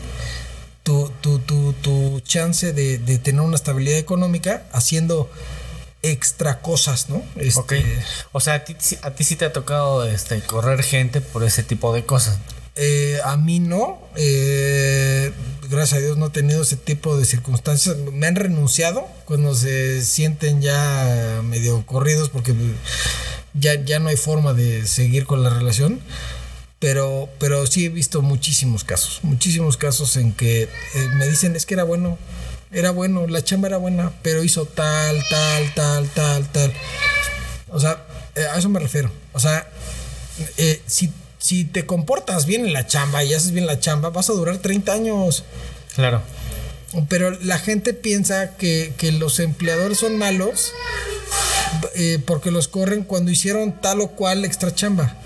[0.83, 5.31] tu, tu, tu, tu chance de, de tener una estabilidad económica haciendo
[6.03, 7.25] extra cosas, ¿no?
[7.37, 7.73] Este, Ok.
[8.33, 11.63] O sea, a ti, a ti sí te ha tocado este, correr gente por ese
[11.65, 12.39] tipo de cosas.
[12.77, 13.99] Eh, a mí no.
[14.17, 15.33] eh,
[15.71, 17.97] gracias a Dios no he tenido ese tipo de circunstancias.
[18.13, 22.55] Me han renunciado cuando se sienten ya medio corridos porque
[23.55, 26.01] ya, ya no hay forma de seguir con la relación.
[26.79, 30.69] Pero, pero sí he visto muchísimos casos, muchísimos casos en que eh,
[31.15, 32.19] me dicen es que era bueno,
[32.71, 36.73] era bueno, la chamba era buena, pero hizo tal, tal, tal, tal, tal.
[37.69, 38.05] O sea,
[38.35, 39.11] eh, a eso me refiero.
[39.33, 39.67] O sea,
[40.59, 44.29] eh, si, si te comportas bien en la chamba y haces bien la chamba, vas
[44.29, 45.45] a durar 30 años.
[45.95, 46.23] Claro.
[47.09, 50.73] Pero la gente piensa que, que los empleadores son malos
[51.95, 55.17] eh, porque los corren cuando hicieron tal o cual extra chamba.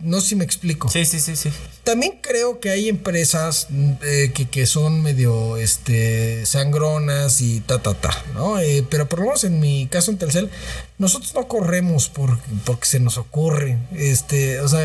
[0.00, 0.88] No sé si me explico.
[0.88, 1.50] Sí, sí, sí, sí.
[1.82, 7.82] También creo que hay empresas mm, eh, que, que son medio este, sangronas y ta,
[7.82, 8.60] ta, ta, ¿no?
[8.60, 10.50] Eh, pero por lo menos en mi caso en Telcel,
[10.98, 13.78] nosotros no corremos por, porque se nos ocurre.
[13.96, 14.84] Este, o sea,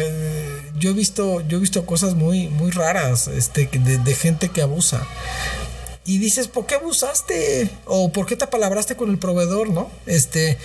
[0.79, 4.61] yo he visto, yo he visto cosas muy, muy raras este, de, de gente que
[4.61, 5.05] abusa.
[6.05, 7.69] Y dices, ¿por qué abusaste?
[7.85, 9.89] O ¿por qué te apalabraste con el proveedor, no?
[10.05, 10.57] Este,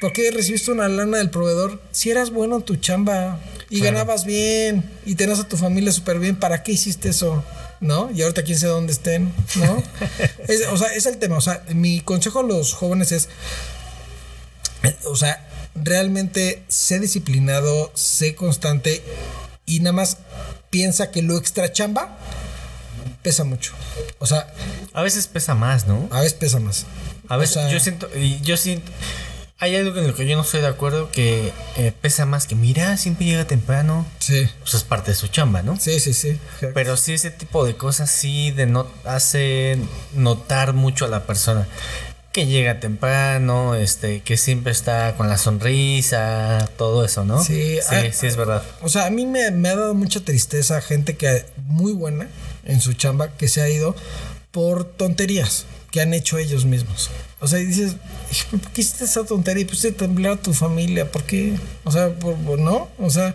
[0.00, 1.80] ¿por qué recibiste una lana del proveedor?
[1.90, 3.40] Si eras bueno en tu chamba
[3.74, 3.96] y Claro.
[3.96, 7.42] ganabas bien y tenías a tu familia súper bien, ¿para qué hiciste eso?
[7.80, 8.10] ¿No?
[8.12, 9.82] Y ahorita quién sabe dónde estén, ¿no?
[10.48, 11.36] Es- o sea, es el tema.
[11.36, 13.28] O sea, mi consejo a los jóvenes es,
[14.84, 15.44] eh, o sea,
[15.74, 19.02] realmente sé disciplinado, sé constante
[19.66, 20.18] y nada más
[20.70, 22.16] piensa que lo extra chamba
[23.22, 23.72] pesa mucho.
[24.18, 24.52] O sea,
[24.92, 26.08] A veces pesa más, ¿no?
[26.12, 26.86] a veces pesa más.
[27.28, 28.08] A veces O sea, yo siento,
[28.42, 28.92] yo siento,
[29.58, 32.54] hay algo en lo que yo no estoy de acuerdo que eh, pesa más que,
[32.54, 34.06] mira, siempre llega temprano.
[34.18, 35.78] Sí, Pues es parte de su chamba, ¿no?
[35.78, 36.38] sí, sí, sí.
[36.74, 39.78] Pero sí ese tipo de cosas sí de no hace
[40.14, 41.66] notar mucho a la persona
[42.32, 47.40] que llega temprano, este, que siempre está con la sonrisa, todo eso, ¿no?
[47.42, 48.64] Sí, sí, ah, sí es verdad.
[48.82, 52.26] O sea, a mí me, me ha dado mucha tristeza gente que muy buena
[52.64, 53.94] en su chamba que se ha ido
[54.50, 57.08] por tonterías que han hecho ellos mismos.
[57.44, 57.96] O sea, y dices,
[58.32, 59.62] "Hijo, ¿por qué hiciste esa tontería?
[59.62, 61.54] Y pusiste a temblar a tu familia, ¿por qué?
[61.84, 62.88] O sea, por- por- ¿no?
[62.98, 63.34] O sea,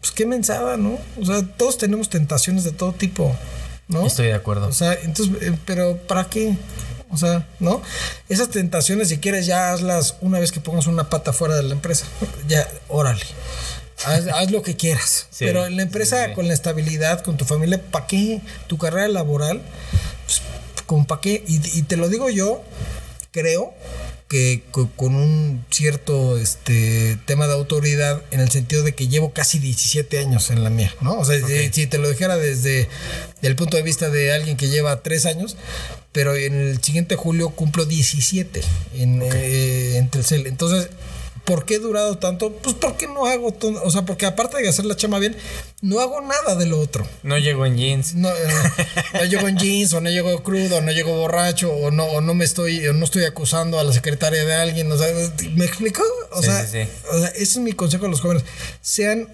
[0.00, 0.98] pues qué mensada, ¿no?
[1.20, 3.34] O sea, todos tenemos tentaciones de todo tipo,
[3.88, 4.06] ¿no?
[4.06, 4.68] Estoy de acuerdo.
[4.68, 6.56] O sea, entonces, eh, pero ¿para qué?
[7.10, 7.82] O sea, ¿no?
[8.28, 11.72] Esas tentaciones, si quieres, ya hazlas una vez que pongas una pata fuera de la
[11.72, 12.06] empresa.
[12.46, 13.24] Ya, órale.
[14.04, 15.26] Haz, haz lo que quieras.
[15.40, 16.34] Sí, pero en la empresa, sí, sí.
[16.34, 18.40] con la estabilidad, con tu familia, ¿para qué?
[18.68, 19.60] Tu carrera laboral,
[20.26, 20.40] pues,
[20.86, 21.42] ¿con para qué?
[21.48, 22.62] Y, y te lo digo yo,
[23.32, 23.72] creo
[24.28, 29.32] que co- con un cierto este tema de autoridad en el sentido de que llevo
[29.32, 31.18] casi 17 años en la mía, ¿no?
[31.18, 32.88] O sea, si- si te lo dijera desde
[33.42, 35.56] el punto de vista de alguien que lleva 3 años,
[36.12, 38.60] pero en el siguiente julio cumplo 17
[38.94, 40.46] en, eh, en Telcel.
[40.46, 40.88] Entonces,
[41.50, 42.52] ¿por qué he durado tanto?
[42.52, 45.36] Pues porque no hago, todo, o sea, porque aparte de hacer la chama bien,
[45.82, 47.04] no hago nada de lo otro.
[47.24, 48.14] No llego en jeans.
[48.14, 48.34] No, eh,
[49.14, 52.20] no llego en jeans, o no llego crudo, o no llego borracho, o no, o
[52.20, 54.92] no me estoy, o no estoy acusando a la secretaria de alguien.
[54.92, 55.08] O sea,
[55.56, 56.04] ¿me explico?
[56.30, 56.88] O, Sí, sea, sí, sí.
[57.12, 58.44] o sea, ese es mi consejo a los jóvenes.
[58.80, 59.28] Sean,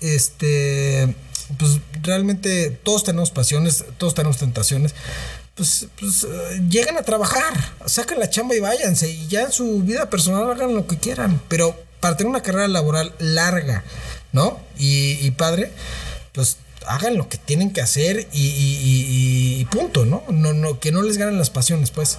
[0.00, 1.16] este,
[1.58, 4.94] pues realmente todos tenemos pasiones, todos tenemos tentaciones.
[5.56, 7.52] Pues, pues eh, llegan a trabajar,
[7.86, 9.08] sacan la chamba y váyanse.
[9.08, 11.40] Y ya en su vida personal hagan lo que quieran.
[11.48, 13.82] Pero para tener una carrera laboral larga,
[14.32, 14.60] ¿no?
[14.78, 15.72] Y, y padre,
[16.32, 18.76] pues hagan lo que tienen que hacer y, y-
[19.56, 20.22] y- y punto, ¿no?
[20.28, 22.18] No, no, que no les ganen las pasiones, pues.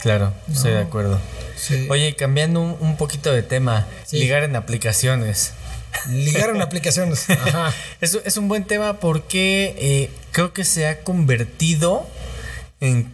[0.00, 1.20] Claro, estoy de acuerdo.
[1.56, 1.86] Sí.
[1.88, 4.18] Oye, cambiando un, un poquito de tema, Sí.
[4.18, 5.52] ligar en aplicaciones.
[6.10, 7.30] Ligaron aplicaciones.
[7.30, 7.72] Ajá.
[8.00, 12.04] Es, es un buen tema porque eh, creo que se ha convertido
[12.82, 13.06] en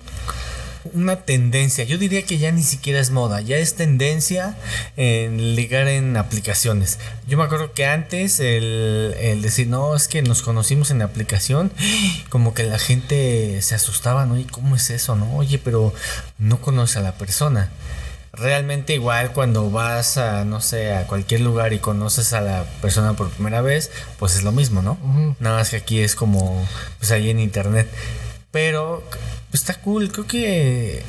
[0.94, 1.84] una tendencia.
[1.84, 4.56] Yo diría que ya ni siquiera es moda, ya es tendencia
[4.96, 6.98] en ligar en aplicaciones.
[7.28, 11.70] Yo me acuerdo que antes el, el decir, no, es que nos conocimos en aplicación,
[12.30, 14.38] como que la gente se asustaba, ¿no?
[14.38, 15.36] ¿Y cómo es eso, no?
[15.36, 15.92] Oye, pero
[16.38, 17.70] no conoce a la persona
[18.32, 23.14] realmente igual cuando vas a, no sé, a cualquier lugar y conoces a la persona
[23.14, 24.98] por primera vez, pues es lo mismo, ¿no?
[25.40, 26.64] Nada más que aquí es como,
[26.98, 27.88] pues ahí en internet.
[28.51, 29.05] Pero
[29.53, 31.03] está cool, creo que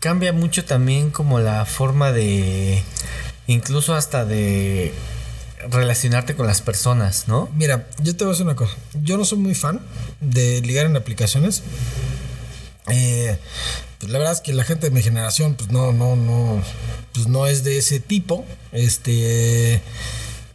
[0.00, 2.82] cambia mucho también como la forma de,
[3.46, 4.92] incluso hasta de
[5.70, 7.48] relacionarte con las personas, ¿no?
[7.54, 8.74] Mira, yo te voy a decir una cosa.
[9.02, 9.80] Yo no soy muy fan
[10.20, 11.62] de ligar en aplicaciones.
[12.88, 13.38] Eh,
[13.98, 16.60] pues la verdad es que la gente de mi generación, pues no, no, no,
[17.12, 18.44] pues no es de ese tipo.
[18.72, 19.80] Este,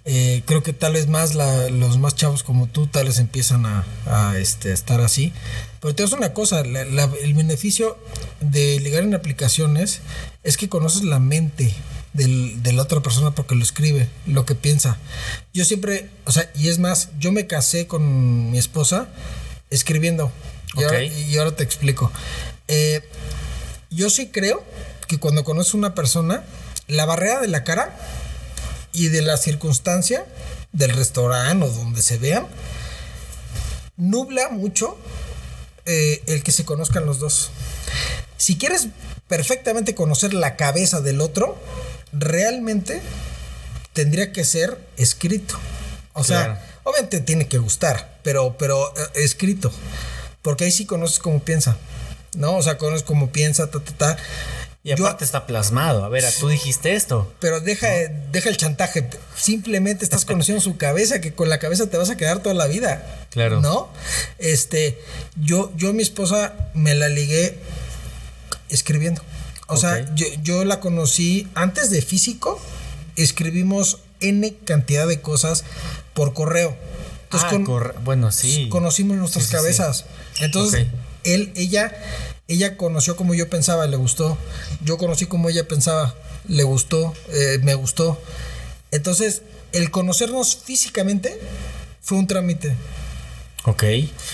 [0.09, 4.37] eh, creo que tal vez más los más chavos como tú, tal vez empiezan a,
[4.37, 5.33] este, estar así.
[5.81, 7.97] Pero te una cosa, el beneficio
[8.39, 9.99] de ligar en aplicaciones
[10.43, 11.73] es que conoces la mente
[12.13, 14.97] de la otra persona porque lo escribe, lo que piensa.
[15.53, 19.09] Yo siempre, o sea, y es más, yo me casé con mi esposa
[19.69, 20.31] escribiendo.
[20.77, 22.13] Y, ahora, y ahora te explico.
[22.69, 23.01] Eh,
[23.89, 24.63] yo sí creo
[25.09, 26.45] que cuando conoces una persona,
[26.87, 27.93] la barrera de la cara
[28.91, 30.25] y de la circunstancia
[30.71, 32.47] del restaurante o donde se vean,
[33.95, 34.97] nubla mucho
[35.85, 37.51] eh, el que se conozcan los dos.
[38.37, 38.87] Si quieres
[39.27, 41.57] perfectamente conocer la cabeza del otro,
[42.13, 43.01] realmente
[43.93, 45.57] tendría que ser escrito.
[46.13, 49.71] O sea, obviamente tiene que gustar, pero, pero eh, escrito.
[50.41, 51.77] Porque ahí sí conoces cómo piensa.
[52.37, 52.55] ¿no?
[52.55, 54.17] O sea, conoces cómo piensa, ta, ta, ta.
[54.87, 56.05] Y aparte está plasmado.
[56.05, 57.29] A ver, tú dijiste esto.
[57.41, 57.89] Pero deja,
[58.31, 59.09] deja el chantaje.
[59.35, 62.67] Simplemente estás conociendo su cabeza, que con la cabeza te vas a quedar toda la
[62.67, 63.27] vida.
[63.29, 63.59] Claro.
[63.59, 63.89] ¿No?
[64.37, 64.97] Este,
[65.35, 67.59] yo, yo mi esposa me la ligué
[68.69, 69.21] escribiendo.
[69.67, 72.57] O sea, yo, yo, la conocí antes de físico.
[73.17, 75.65] Escribimos N cantidad de cosas
[76.13, 76.77] por correo.
[77.23, 78.69] Entonces, ah, bueno, sí.
[78.69, 80.05] Conocimos nuestras cabezas.
[80.39, 80.87] Entonces,
[81.25, 81.93] él, ella,
[82.47, 84.37] ella conoció como yo pensaba, le gustó.
[84.83, 86.15] Yo conocí como ella pensaba,
[86.47, 88.19] le gustó, eh, me gustó.
[88.91, 89.41] Entonces,
[89.73, 91.39] el conocernos físicamente
[92.01, 92.75] fue un trámite.
[93.65, 93.83] Ok.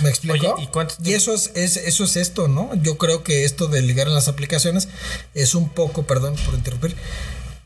[0.03, 0.55] ¿Me explico?
[1.03, 2.69] ¿y, eso es, eso es esto, ¿no?
[2.83, 4.89] Yo creo que esto de ligar en las aplicaciones
[5.33, 6.95] es un poco, perdón por interrumpir,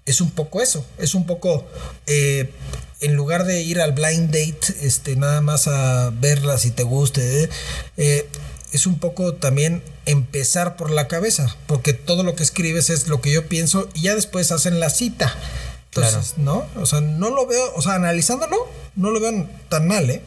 [0.05, 0.85] es un poco eso.
[0.97, 1.67] Es un poco,
[2.05, 2.49] eh,
[3.01, 7.49] en lugar de ir al blind date, este, nada más a verla si te guste,
[7.97, 8.29] eh,
[8.71, 13.21] es un poco también empezar por la cabeza, porque todo lo que escribes es lo
[13.21, 15.35] que yo pienso y ya después hacen la cita.
[15.93, 16.65] Entonces, ¿no?
[16.75, 20.21] O sea, no lo veo, o sea, analizándolo, no lo veo tan mal, ¿eh?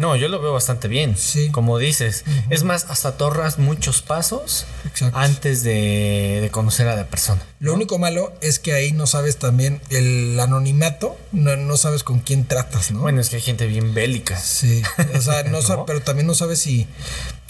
[0.00, 1.14] No, yo lo veo bastante bien.
[1.14, 1.50] Sí.
[1.50, 2.24] Como dices.
[2.48, 4.64] Es más, hasta torras muchos pasos
[5.12, 7.42] antes de, conocer a la persona.
[7.58, 12.46] Lo único malo es que ahí no sabes también el anonimato, no, sabes con quién
[12.46, 13.00] tratas, ¿no?
[13.00, 14.38] Bueno, es que hay gente bien bélica.
[14.38, 14.82] Sí.
[15.14, 16.86] O sea, no, pero también no sabes si.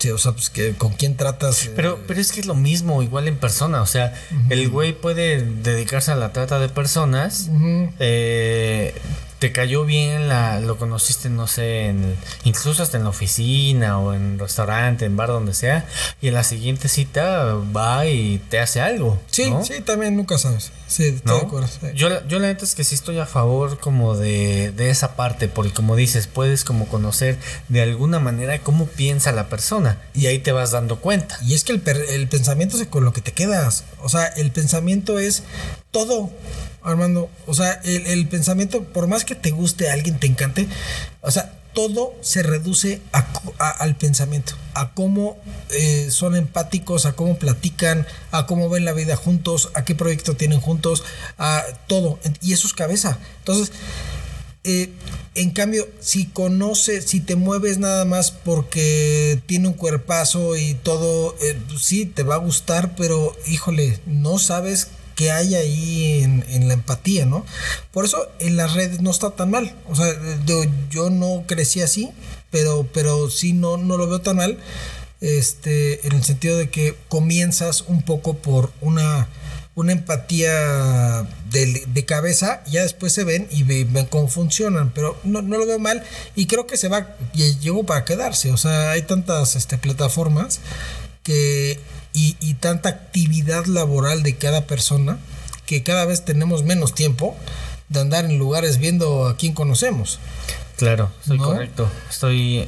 [0.08, 1.66] O sea, pues que con quién tratas.
[1.66, 3.82] Eh, pero, pero es que es lo mismo, igual en persona.
[3.82, 4.14] O sea,
[4.48, 7.50] el güey puede dedicarse a la trata de personas.
[7.98, 8.94] eh,
[9.40, 12.14] te cayó bien, la, lo conociste, no sé, en,
[12.44, 15.86] incluso hasta en la oficina o en restaurante, en bar, donde sea,
[16.20, 19.18] y en la siguiente cita va y te hace algo.
[19.30, 20.70] Sí, sí, también nunca sabes.
[20.86, 21.36] Sí, ¿No?
[21.36, 21.68] de acuerdo.
[21.94, 25.48] Yo, yo la neta es que sí estoy a favor como de, de esa parte,
[25.48, 27.38] porque como dices, puedes como conocer
[27.68, 31.38] de alguna manera cómo piensa la persona y ahí te vas dando cuenta.
[31.46, 33.84] Y es que el, el pensamiento es con lo que te quedas.
[34.02, 35.44] O sea, el pensamiento es
[35.90, 36.30] todo.
[36.82, 40.66] Armando, o sea, el, pensamiento, por más que te guste, a alguien te encante,
[41.20, 43.00] o sea, todo se reduce
[43.58, 45.36] al pensamiento, a cómo
[45.70, 50.34] eh, son empáticos, a cómo platican, a cómo ven la vida juntos, a qué proyecto
[50.34, 51.04] tienen juntos,
[51.38, 52.18] a todo.
[52.40, 53.18] Y eso es cabeza.
[53.38, 53.72] Entonces,
[54.64, 54.90] eh,
[55.34, 61.36] en cambio, si conoces, si te mueves nada más porque tiene un cuerpazo y todo,
[61.40, 64.88] eh, sí, te va a gustar, pero híjole, no sabes
[65.20, 67.44] que hay ahí en, la empatía, ¿no?
[67.92, 69.76] Por eso en las redes no está tan mal.
[69.90, 70.06] O sea,
[70.90, 72.10] yo, no crecí así,
[72.50, 74.56] pero, pero sí no, no lo veo tan mal.
[75.20, 79.28] Este, en el sentido de que comienzas un poco por una,
[79.74, 85.66] una empatía de, cabeza, ya después se ven y ven, cómo funcionan, pero no, lo
[85.66, 86.02] veo mal
[86.34, 90.60] y creo que se va, llegó para quedarse, o sea, hay tantas este, plataformas
[91.22, 91.78] que
[92.12, 95.18] y, tanta actividad laboral de cada persona
[95.66, 97.36] que cada vez tenemos menos tiempo
[97.88, 100.18] de andar en lugares viendo a quién conocemos.
[100.76, 101.88] Claro, soy correcto.
[102.10, 102.66] Estoy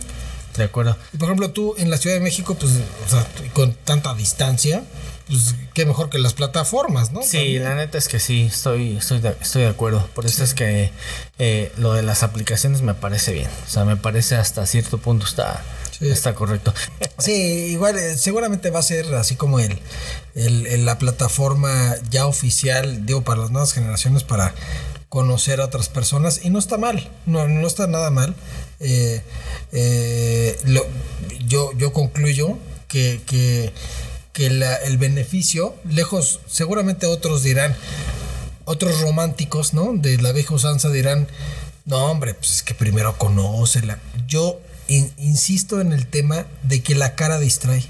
[0.56, 0.96] de acuerdo.
[1.12, 2.72] Y por ejemplo, tú en la Ciudad de México, pues,
[3.06, 4.84] o sea, con tanta distancia,
[5.28, 7.22] pues qué mejor que las plataformas, ¿no?
[7.22, 7.64] Sí, También.
[7.64, 10.06] la neta es que sí, estoy, estoy, de, estoy de acuerdo.
[10.14, 10.90] Por eso es que
[11.38, 13.48] eh, lo de las aplicaciones me parece bien.
[13.66, 15.62] O sea, me parece hasta cierto punto está,
[15.98, 16.08] Sí.
[16.08, 16.72] está correcto.
[17.18, 17.32] Sí,
[17.70, 19.78] igual eh, seguramente va a ser así como el,
[20.84, 24.54] la plataforma ya oficial, digo, para las nuevas generaciones para
[25.08, 28.34] conocer a otras personas y no está mal, no, no está nada mal.
[28.80, 29.20] Eh,
[29.72, 30.58] eh,
[31.46, 32.56] yo, yo concluyo
[32.88, 33.72] que, que,
[34.34, 37.76] el beneficio, lejos, seguramente otros dirán,
[38.64, 39.92] otros románticos, ¿no?
[39.92, 41.28] De la vieja usanza dirán,
[41.84, 43.98] no, hombre, pues es que primero conócela.
[44.26, 47.84] Yo in- insisto en el tema de que la cara distrae,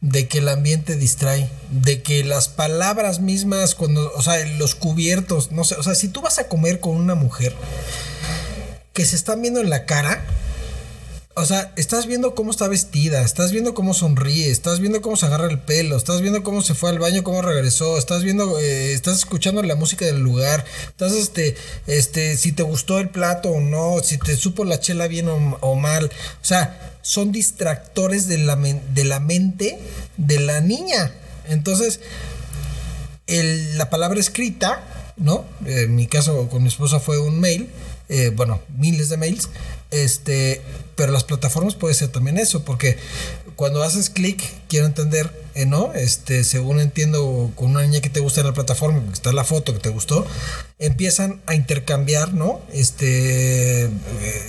[0.00, 5.50] de que el ambiente distrae, de que las palabras mismas, cuando, o sea, los cubiertos,
[5.52, 7.54] no sé, o sea, si tú vas a comer con una mujer
[8.92, 10.24] que se están viendo en la cara,
[11.36, 15.26] o sea, estás viendo cómo está vestida, estás viendo cómo sonríe, estás viendo cómo se
[15.26, 18.92] agarra el pelo, estás viendo cómo se fue al baño, cómo regresó, estás viendo, eh,
[18.92, 21.56] estás escuchando la música del lugar, estás, este,
[21.88, 25.74] este, si te gustó el plato o no, si te supo la chela bien o,
[25.74, 29.78] mal, o sea, son distractores de la, de la mente
[30.16, 31.12] de la niña.
[31.48, 31.98] Entonces,
[33.26, 35.44] el- la palabra escrita, ¿no?
[35.66, 37.68] En mi caso con mi esposa fue un mail,
[38.08, 39.48] eh, bueno, miles de mails,
[39.90, 40.62] este,
[40.96, 42.96] pero las plataformas puede ser también eso, porque
[43.56, 45.92] cuando haces clic, quiero entender, eh, ¿no?
[45.94, 49.44] Este, según entiendo, con una niña que te gusta en la plataforma, porque está la
[49.44, 50.26] foto que te gustó,
[50.78, 52.60] empiezan a intercambiar, ¿no?
[52.72, 53.90] Este, eh,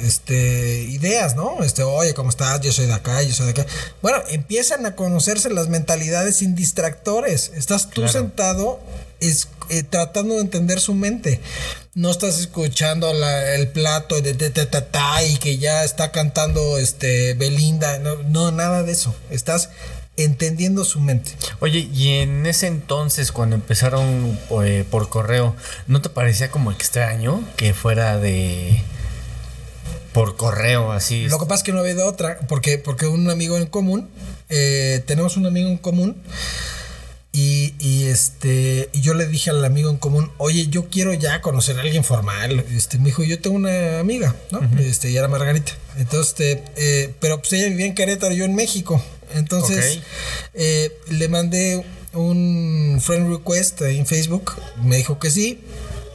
[0.03, 1.63] este, ideas, ¿no?
[1.63, 2.61] Este, oye, ¿cómo estás?
[2.61, 3.65] Yo soy de acá, yo soy de acá.
[4.01, 7.51] Bueno, empiezan a conocerse las mentalidades sin distractores.
[7.55, 8.11] Estás tú Claro.
[8.13, 8.79] sentado
[9.19, 11.39] es, eh, tratando de entender su mente.
[11.95, 16.77] No estás escuchando la- el plato de ta, ta, ta, y que ya está cantando
[16.77, 17.99] este Belinda.
[17.99, 19.15] No, no, nada de eso.
[19.29, 19.69] Estás
[20.17, 21.31] entendiendo su mente.
[21.61, 25.55] Oye, y en ese entonces, cuando empezaron eh, por correo,
[25.87, 28.83] ¿no te parecía como extraño que fuera de.
[30.13, 31.27] por correo así?
[31.29, 34.09] Lo que pasa es que no había de otra, porque, porque un amigo en común,
[34.49, 36.21] eh, tenemos un amigo en común,
[37.35, 41.41] y, y, este, y yo le dije al amigo en común, oye, yo quiero ya
[41.41, 42.63] conocer a alguien formal.
[42.73, 44.61] Este, me dijo, yo tengo una amiga, ¿no?
[44.79, 45.73] Este, y era Margarita.
[45.97, 49.03] Entonces, este, eh, pero pues ella vivía en Querétaro, yo en México.
[49.33, 49.99] Entonces,
[50.53, 55.59] eh, le mandé un friend request en Facebook, me dijo que sí,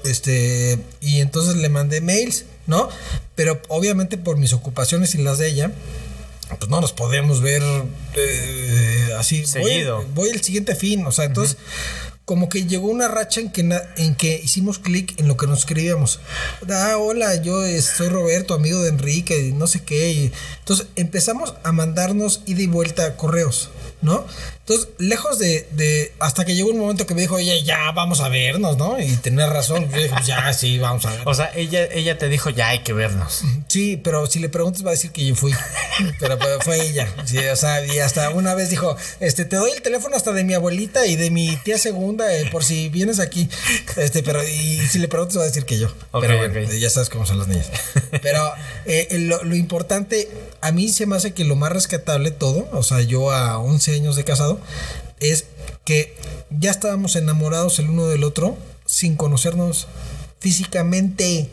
[0.07, 2.89] este, y entonces le mandé mails, ¿no?
[3.35, 5.71] Pero obviamente por mis ocupaciones y las de ella,
[6.59, 7.63] pues no nos podemos ver
[8.15, 9.47] eh, así.
[9.47, 9.99] Seguido.
[9.99, 11.57] Voy, voy el siguiente fin, o sea, entonces
[12.25, 15.49] como que llegó una racha en que, na- en que hicimos clic en lo que
[15.49, 16.21] nos escribíamos.
[16.71, 20.11] Ah, hola, yo eh, soy Roberto, amigo de Enrique, y no sé qué.
[20.13, 23.71] y- entonces empezamos a mandarnos ida y vuelta correos,
[24.01, 24.25] ¿no?
[24.71, 28.21] Entonces, lejos de, de- Hasta que llegó un momento que me dijo, oye, ya vamos
[28.21, 29.01] a vernos, ¿no?
[29.01, 29.91] Y tenía razón.
[29.91, 31.23] Yo dije, "Pues ya, sí, vamos a ver.
[31.27, 33.43] O sea, ella, ella te dijo, ya hay que vernos.
[33.67, 35.53] Sí, pero si le preguntas va a decir que yo fui.
[36.21, 37.13] Pero, pero fue ella.
[37.25, 40.45] Sí, o sea, y hasta una vez dijo, este, te doy el teléfono hasta de
[40.45, 43.49] mi abuelita y de mi tía segunda eh, por si vienes aquí.
[43.97, 45.89] Este, pero y si le preguntas va a decir que yo.
[46.13, 46.73] Ok, pero bueno, ok.
[46.75, 47.71] ya sabes cómo son las niñas.
[48.23, 48.41] Pero
[48.87, 50.29] eh, lo, lo importante,
[50.61, 53.95] a mí se me hace que lo más rescatable todo, o sea, yo a 11
[53.95, 54.60] años de casado,
[55.21, 55.47] es
[55.85, 56.15] que
[56.51, 58.57] ya estábamos enamorados el uno del otro
[58.87, 59.89] sin conocernos
[60.41, 61.49] físicamente.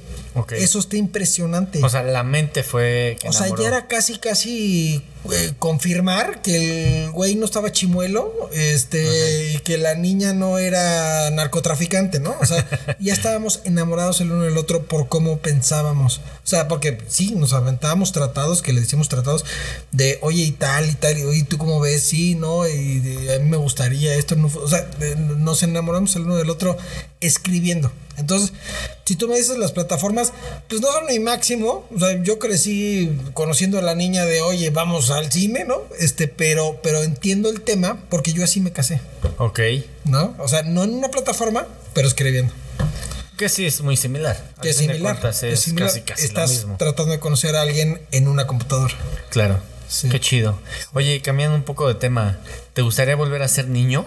[0.51, 1.83] Eso está impresionante.
[1.83, 3.17] O sea, la mente fue.
[3.19, 8.49] que O sea, ya era casi, casi eh, confirmar que el güey no estaba chimuelo,
[8.53, 12.35] este, y que la niña no era narcotraficante, ¿no?
[12.39, 12.65] O sea,
[12.99, 16.17] ya estábamos enamorados el uno del otro por cómo pensábamos.
[16.17, 19.45] O sea, porque sí, nos aventábamos tratados, que le decimos tratados,
[19.91, 22.03] de oye y tal y tal, y oye, ¿tú cómo ves?
[22.03, 22.67] Sí, ¿no?
[22.67, 26.35] Y de, a mí me gustaría esto, no o sea, de- nos enamoramos el uno
[26.37, 26.77] del otro
[27.19, 27.91] escribiendo.
[28.17, 28.51] Entonces,
[29.05, 30.33] si tú me dices las plataformas,
[30.67, 31.85] pues no son mi máximo.
[31.95, 35.81] O sea, yo crecí conociendo a la niña de, oye, vamos al cine, ¿no?
[35.99, 39.01] Este, pero, pero entiendo el tema porque yo así me casé,
[39.37, 39.59] Ok.
[40.05, 40.35] ¿no?
[40.39, 42.53] O sea, no en una plataforma, pero escribiendo.
[43.37, 44.41] Que sí es muy similar.
[44.61, 45.19] Que es similar.
[45.25, 45.89] es es similar.
[45.89, 46.77] casi, casi Estás lo mismo.
[46.77, 48.93] tratando de conocer a alguien en una computadora.
[49.29, 49.59] Claro.
[49.87, 50.09] Sí.
[50.09, 50.59] Qué chido.
[50.93, 52.39] Oye, cambiando un poco de tema,
[52.73, 54.05] ¿te gustaría volver a ser niño?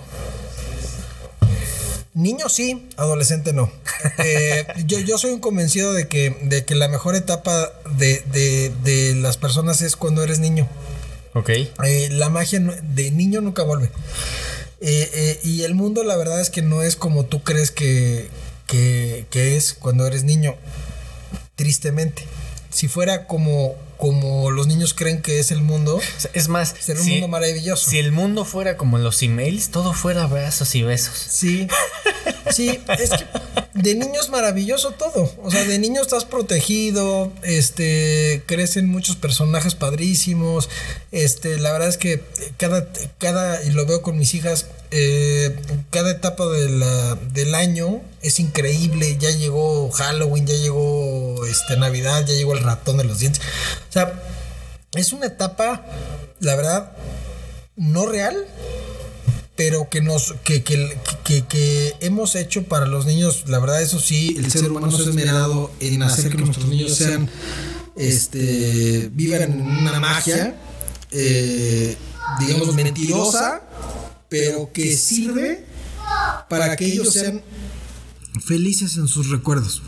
[2.12, 3.70] Niño sí, adolescente no.
[4.18, 8.72] Eh, yo, yo soy un convencido de que, de que la mejor etapa de, de,
[8.82, 10.68] de las personas es cuando eres niño.
[11.34, 11.50] Ok.
[11.50, 13.90] Eh, la magia de niño nunca vuelve.
[14.80, 18.28] Eh, eh, y el mundo, la verdad es que no es como tú crees que,
[18.66, 20.56] que, que es cuando eres niño.
[21.54, 22.24] Tristemente.
[22.70, 26.74] si fuera como, como los niños creen que es el mundo, O sea, es más,
[26.80, 27.88] sería un si- mundo maravilloso.
[27.90, 31.16] Si el mundo fuera como los emails, todo fuera abrazos y besos.
[31.18, 31.68] Sí,
[32.50, 33.26] sí, es que
[33.74, 35.32] de niño es maravilloso todo.
[35.42, 40.68] O sea, de niño estás protegido, este, crecen muchos personajes padrísimos.
[41.12, 42.22] Este, la verdad es que
[42.56, 42.88] cada,
[43.18, 45.56] cada, y lo veo con mis hijas, eh,
[45.90, 49.16] cada etapa de la- del año es increíble.
[49.18, 53.42] Ya llegó Halloween, ya llegó este, Navidad, ya llegó el ratón de los dientes.
[53.88, 54.22] O sea,
[54.92, 55.84] es una etapa,
[56.40, 56.92] la verdad,
[57.76, 58.36] no real,
[59.56, 64.00] pero que nos que, que, que, que hemos hecho para los niños, la verdad eso
[64.00, 67.28] sí, el ser humano se ha esmerado en hacer que nuestros niños sean
[67.96, 70.56] este vivan en una magia
[71.12, 71.96] eh,
[72.38, 73.62] digamos mentirosa,
[74.28, 75.64] pero que sirve
[76.48, 77.42] para que ellos sean
[78.40, 79.82] felices en sus recuerdos.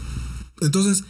[0.61, 1.05] Entonces,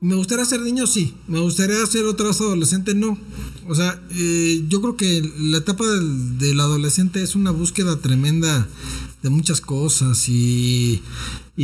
[0.00, 0.86] ¿Me gustaría ser niño?
[0.86, 1.14] Sí.
[1.26, 2.94] ¿Me gustaría ser otra vez adolescente?
[2.94, 3.18] No.
[3.66, 8.68] O sea, eh, yo creo que la etapa del, adolescente es una búsqueda tremenda
[9.22, 11.02] de muchas cosas y,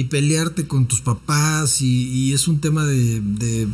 [0.08, 3.68] pelearte con tus papás y, es un tema de-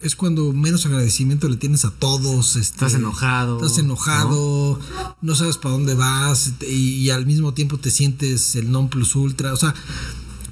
[0.00, 2.56] es cuando menos agradecimiento le tienes a todos.
[2.56, 4.80] este, Estás enojado, Estás enojado,
[5.20, 9.14] no, sabes para dónde vas y, y al mismo tiempo te sientes el non plus
[9.14, 9.52] ultra.
[9.52, 9.74] O sea,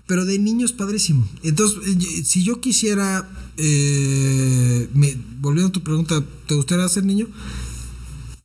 [0.06, 1.28] pero de niño es padrísimo.
[1.42, 7.28] Entonces, eh, si yo quisiera, eh, me, volviendo a tu pregunta, ¿te gustaría ser niño?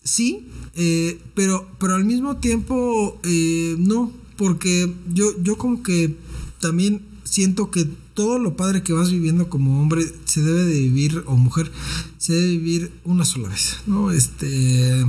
[0.03, 6.17] Sí, eh, pero, pero al mismo tiempo eh, no, porque yo, yo como que
[6.59, 11.23] también siento que todo lo padre que vas viviendo como hombre se debe de vivir,
[11.25, 11.71] o mujer,
[12.17, 14.11] se debe vivir una sola vez, ¿no?
[14.11, 15.05] Este,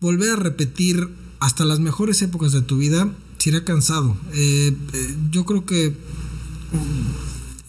[0.00, 1.08] volver a repetir
[1.40, 4.16] hasta las mejores épocas de tu vida sería cansado.
[4.32, 5.96] Eh, eh, yo creo que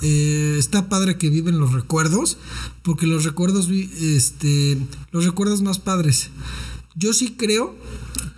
[0.01, 2.38] eh, está padre que viven los recuerdos,
[2.84, 4.78] porque los recuerdos, este,
[5.12, 6.30] los recuerdos más padres.
[6.95, 7.76] Yo sí creo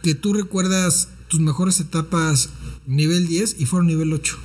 [0.01, 2.49] que tú recuerdas tus mejores etapas
[2.85, 4.37] nivel 10 y fueron nivel 8,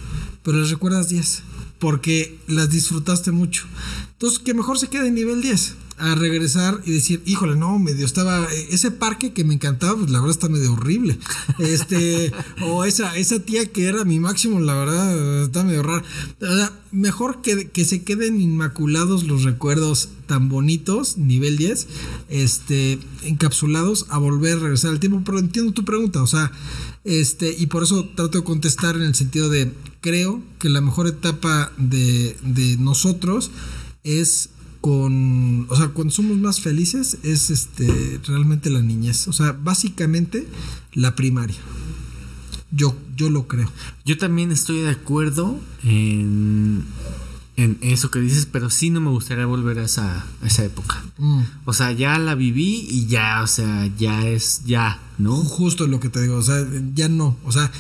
[0.43, 1.45] pero las recuerdas 10
[1.81, 3.67] porque las disfrutaste mucho.
[4.13, 8.07] Entonces, que mejor se quede en nivel 10 a regresar y decir, híjole, no, medio
[8.07, 11.19] estaba ese parque que me encantaba, pues la verdad está medio horrible.
[11.59, 16.03] Este, o esa esa tía que era mi máximo, la verdad está medio rara.
[16.41, 21.87] O sea, mejor que, que se queden inmaculados los recuerdos tan bonitos, nivel 10,
[22.29, 26.51] este, encapsulados a volver a regresar al tiempo, pero entiendo tu pregunta, o sea,
[27.05, 31.07] este, y por eso trato de contestar en el sentido de creo que la mejor
[31.07, 33.51] etapa de, de nosotros
[34.05, 39.53] es con, o sea, cuando somos más felices es este realmente la niñez, o sea,
[39.53, 40.47] básicamente
[40.93, 41.59] la primaria.
[42.73, 43.71] Yo yo lo creo.
[44.07, 46.50] Yo también estoy de acuerdo en,
[47.63, 51.03] en eso que dices, pero sí no me gustaría volver a esa, a esa época.
[51.19, 51.41] Mm.
[51.65, 55.37] O sea, ya la viví y ya, o sea, ya es ya, ¿no?
[55.37, 57.71] Justo lo que te digo, o sea, ya no, o sea,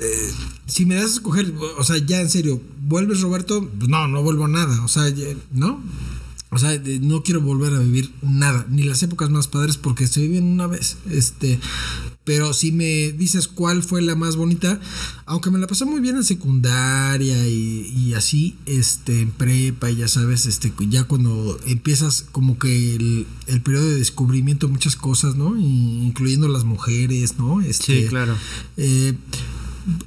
[0.00, 0.30] eh,
[0.66, 3.68] si me das a escoger, o sea, ya en serio, ¿vuelves Roberto?
[3.78, 5.82] Pues no, no vuelvo a nada, o sea, ya- ¿no?
[6.50, 10.06] O sea, de- no quiero volver a vivir nada, ni las épocas más padres porque
[10.06, 11.58] se viven una vez, este,
[12.28, 14.78] pero si me dices cuál fue la más bonita,
[15.24, 19.96] aunque me la pasé muy bien en secundaria y, y así, este, en prepa y
[19.96, 24.94] ya sabes, este, ya cuando empiezas como que el, el periodo de descubrimiento de muchas
[24.94, 25.56] cosas, ¿no?
[25.56, 27.62] Y incluyendo las mujeres, ¿no?
[27.62, 28.36] Este, Sí, claro.
[28.76, 29.14] eh,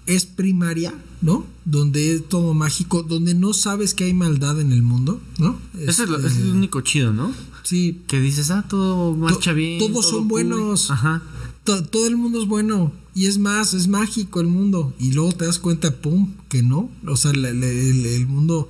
[0.05, 0.93] es primaria,
[1.23, 1.47] ¿no?
[1.65, 5.57] Donde es todo mágico, donde no sabes que hay maldad en el mundo, ¿no?
[5.79, 7.31] Eso es lo, Este, es único chido, ¿no?
[7.63, 9.79] Sí, Que dices, ah, todo marcha To- bien.
[9.79, 10.27] todos todo son cool.
[10.29, 10.91] buenos.
[10.91, 11.21] Ajá.
[11.63, 12.91] To- todo el mundo es bueno.
[13.13, 14.93] Y es más, es mágico el mundo.
[14.97, 16.89] Y luego te das cuenta, pum, que no.
[17.05, 18.69] O sea, el, el mundo,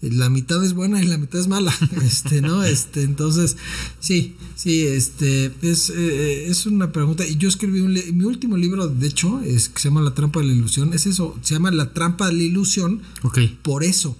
[0.00, 1.74] la mitad es buena y la mitad es mala.
[2.04, 2.62] Este, ¿no?
[2.62, 3.56] Este, entonces,
[3.98, 7.26] sí, sí, este, es, eh, es una pregunta.
[7.26, 10.38] Y yo escribí un mi último libro, de hecho, es que se llama La trampa
[10.38, 10.94] de la ilusión.
[10.94, 13.38] Es eso, se llama La trampa de la ilusión Ok.
[13.62, 14.16] por eso.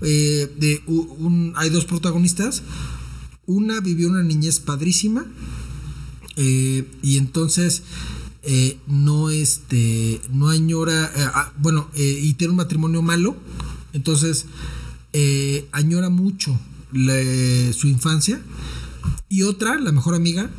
[0.00, 2.62] Eh, de un- hay dos protagonistas.
[3.46, 5.24] Una vivió una niñez padrísima.
[6.36, 7.82] Eh, y entonces
[8.42, 13.36] eh, no este no añora eh, ah, bueno y tiene un matrimonio malo
[13.92, 14.46] entonces
[15.72, 16.58] añora mucho
[16.92, 18.40] su infancia.
[19.28, 20.50] Y otra la mejor amiga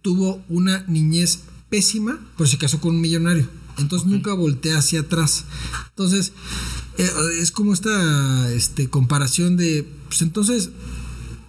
[0.00, 3.48] tuvo una niñez pésima pero se casó con un millonario.
[3.78, 5.44] Entonces nunca voltea hacia atrás.
[5.90, 6.32] Entonces
[7.38, 10.70] es como esta este, comparación de pues entonces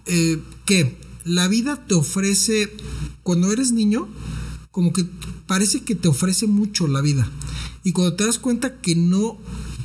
[0.06, 2.72] eh, que la vida te ofrece,
[3.22, 4.08] cuando eres niño,
[4.70, 5.06] como que
[5.46, 7.30] parece que te ofrece mucho la vida.
[7.84, 9.38] Y cuando te das cuenta que no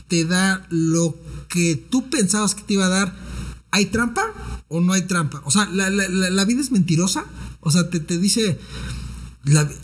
[0.07, 1.17] te da lo
[1.49, 3.15] que tú pensabas que te iba a dar,
[3.71, 4.23] ¿hay trampa
[4.67, 5.41] o no hay trampa?
[5.45, 7.25] O sea, la, la- la- vida es mentirosa.
[7.61, 8.57] O sea, te, te dice,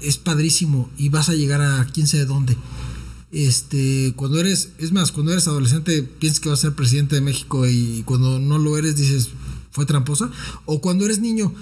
[0.02, 2.58] es padrísimo y vas a llegar a quién sabe dónde.
[3.32, 7.22] Este, cuando eres, es más, cuando eres adolescente piensas que vas a ser presidente de
[7.22, 9.30] México y cuando no lo eres dices,
[9.76, 10.30] fue tramposa.
[10.66, 11.54] O cuando eres niño,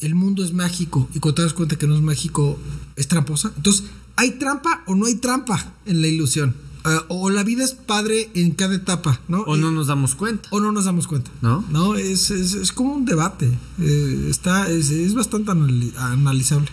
[0.00, 2.58] el mundo es mágico y cuando te das cuenta que no es mágico,
[2.96, 3.52] es tramposa.
[3.56, 3.84] Entonces,
[4.16, 6.54] ¿hay trampa o no hay trampa en la ilusión?
[6.84, 9.40] Ah, o la vida es padre en cada etapa, ¿no?
[9.42, 10.48] O Eh, no nos damos cuenta.
[10.52, 11.30] o no nos damos cuenta.
[11.42, 11.64] ¿No?
[11.70, 13.46] No, es, es, es como un debate.
[13.80, 16.68] Eh, está, es, es bastante anali- analizable.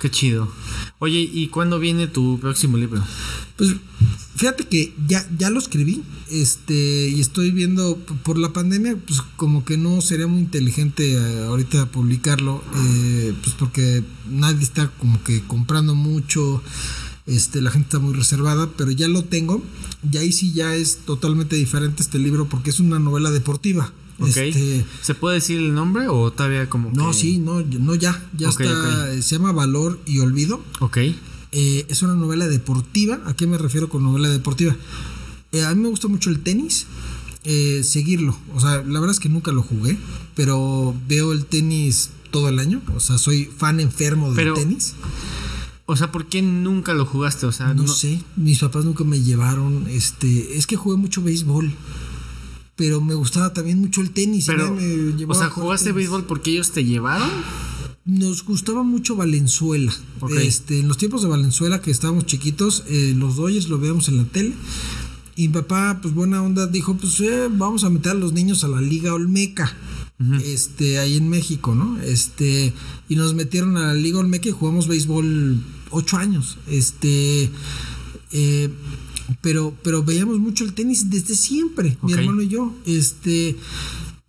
[0.00, 0.48] Qué chido.
[1.00, 3.02] Oye, ¿y cuándo viene tu próximo libro?
[3.56, 3.74] Pues
[4.36, 6.02] fíjate que ya, ya lo escribí.
[6.30, 11.44] Este, y estoy viendo por la pandemia, pues como que no sería muy inteligente eh,
[11.46, 12.62] ahorita publicarlo.
[12.76, 16.62] eh, pues porque nadie está como que comprando mucho.
[17.26, 19.62] Este, la gente está muy reservada, pero ya lo tengo.
[20.10, 23.92] Y ahí sí ya es totalmente diferente este libro porque es una novela deportiva.
[24.20, 24.28] Ok.
[24.36, 28.24] Este, ¿Se puede decir el nombre o todavía como no, que- sí, no, no ya,
[28.36, 28.72] ya Ok, está,
[29.14, 29.20] ok.
[29.22, 30.62] se llama Valor y Olvido.
[30.80, 30.98] Ok.
[31.52, 33.20] Eh, es una novela deportiva.
[33.26, 34.76] ¿A qué me refiero con novela deportiva?
[35.52, 36.86] Eh, a mí me gusta mucho el tenis,
[37.44, 38.36] eh, seguirlo.
[38.54, 39.96] O sea, la verdad es que nunca lo jugué,
[40.34, 42.82] pero veo el tenis todo el año.
[42.94, 44.94] O sea, soy fan enfermo del Pero- tenis.
[45.86, 47.46] O sea, ¿por qué nunca lo jugaste?
[47.46, 49.86] O sea, No, sé, mis papás nunca me llevaron.
[49.88, 51.72] Este, es que jugué mucho béisbol,
[52.78, 54.44] pero me gustaba también mucho el tenis.
[54.44, 57.28] y Pero, me o sea, ¿jugaste béisbol porque ellos te llevaron?
[58.04, 59.92] Nos gustaba mucho Valenzuela.
[60.40, 64.18] Este, en los tiempos de Valenzuela, que estábamos chiquitos, eh, los Dodgers lo veíamos en
[64.18, 64.54] la tele.
[65.34, 68.62] Y mi papá, pues buena onda, dijo, pues eh, vamos a meter a los niños
[68.62, 69.76] a la Liga Olmeca.
[70.44, 72.00] Este, ahí en México, ¿no?
[72.00, 72.72] Este,
[73.08, 75.60] y nos metieron a la Liga Olmeca y jugamos béisbol
[75.90, 76.58] ocho años.
[76.68, 77.50] Este,
[78.30, 78.70] eh,
[79.40, 82.74] pero, pero veíamos mucho el tenis desde siempre, mi hermano y yo.
[82.86, 83.56] Este,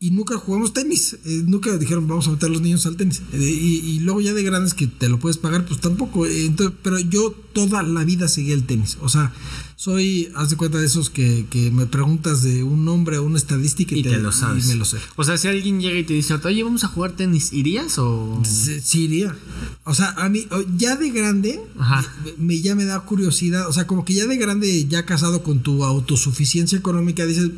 [0.02, 1.18] y nunca jugamos tenis.
[1.26, 3.22] eh, nunca dijeron vamos a meter a los niños al tenis.
[3.34, 6.26] Eh, y, y luego ya de grandes que te lo puedes pagar, pues tampoco.
[6.26, 8.98] eh, entonces, pero yo toda la vida seguí el tenis.
[9.02, 9.34] O sea,
[9.76, 13.38] soy, haz de cuenta de esos que, que me preguntas de un nombre o una
[13.38, 14.68] estadística Y te lo y sabes.
[14.68, 14.98] me lo sé.
[15.18, 18.42] O sea, si alguien llega y te dice, oye, vamos a jugar tenis, ¿irías o...?
[18.46, 19.36] Sí, sí iría.
[19.84, 20.48] O sea, a mí,
[20.78, 22.06] ya de grande, Ajá.
[22.38, 23.68] me- ya me da curiosidad.
[23.68, 27.50] O sea, como que ya de grande, ya casado con tu autosuficiencia económica, dices,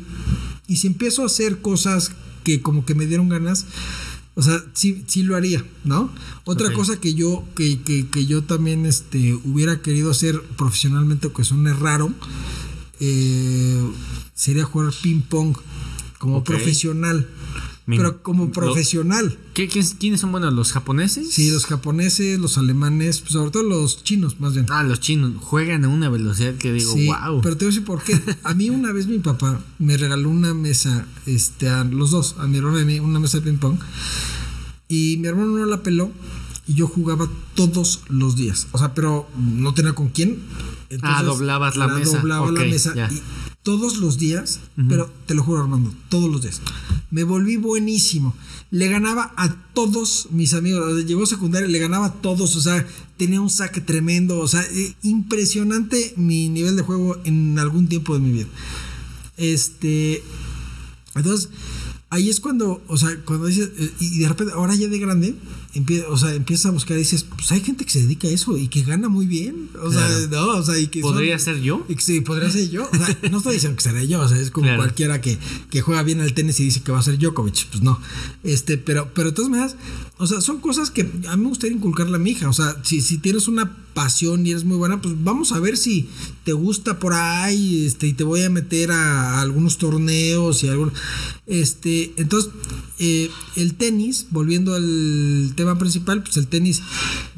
[0.68, 2.12] y si empiezo a hacer cosas
[2.42, 3.66] que como que me dieron ganas,
[4.34, 6.10] o sea, sí, sí lo haría, ¿no?
[6.44, 11.44] Otra cosa que yo, que, que, que yo también este, hubiera querido hacer profesionalmente, que
[11.44, 12.10] suene raro,
[13.00, 13.82] eh,
[14.34, 15.56] sería jugar ping pong
[16.18, 17.28] como profesional.
[17.84, 19.36] Me- pero como profesional.
[19.54, 20.54] ¿Qué, qué- quiénes son buenos?
[20.54, 21.30] ¿Los japoneses?
[21.32, 24.66] Sí, los japoneses, los alemanes, pues sobre todo los chinos, más bien.
[24.70, 25.32] Ah, los chinos.
[25.40, 27.40] Juegan a una velocidad que digo, sí, wow.
[27.42, 28.20] pero te voy a decir por qué.
[28.44, 32.46] A mí una vez mi papá me regaló una mesa, este, a los dos, a
[32.46, 33.78] mi hermano y a mí, una mesa de ping pong.
[34.88, 36.12] Y mi hermano no la peló
[36.68, 38.68] y yo jugaba todos los días.
[38.72, 40.38] O sea, pero no tenía con quién.
[41.02, 42.18] Ah, doblabas la mesa.
[42.18, 42.94] Doblaba la Ok, mesa.
[42.94, 43.10] ya.
[43.10, 43.20] Y
[43.62, 46.60] todos los días, pero te lo juro, Armando, todos los días.
[47.12, 48.34] Me volví buenísimo.
[48.70, 51.04] Le ganaba a todos mis amigos.
[51.04, 52.56] Llegó secundaria, le ganaba a todos.
[52.56, 52.86] O sea,
[53.18, 54.38] tenía un saque tremendo.
[54.38, 58.46] O sea, eh, impresionante mi nivel de juego en algún tiempo de mi vida.
[59.36, 60.22] Este.
[61.14, 61.50] Entonces,
[62.08, 65.34] ahí es cuando, o sea, cuando dices, eh, y de repente, ahora ya de grande,
[65.74, 68.30] empie- o sea, empiezas a buscar y dices, pues hay gente que se dedica a
[68.30, 69.70] eso y que gana muy bien.
[69.82, 70.18] O Claro.
[70.18, 71.84] sea, no, o sea, y que son- ¿Podría ser yo?
[71.88, 72.88] y Sí, podría ser yo.
[72.92, 74.20] O sea, no estoy diciendo que seré yo.
[74.20, 74.78] O sea, es como Claro.
[74.82, 75.38] cualquiera que,
[75.70, 77.66] que juega bien al tenis y dice que va a ser Djokovic.
[77.70, 77.98] Pues no.
[78.44, 79.76] Este, pero, pero de todas maneras,
[80.18, 82.48] o sea, son cosas que a mí me gustaría inculcarle a mi hija.
[82.48, 85.76] O sea, si, si tienes una pasión y eres muy buena, pues vamos a ver
[85.76, 86.08] si
[86.44, 87.84] te gusta por ahí.
[87.86, 90.92] Este, y te voy a meter a, a algunos torneos y algún.
[91.46, 92.50] Este, entonces,
[92.98, 96.82] eh, el tenis, volviendo al tema principal, pues el tenis,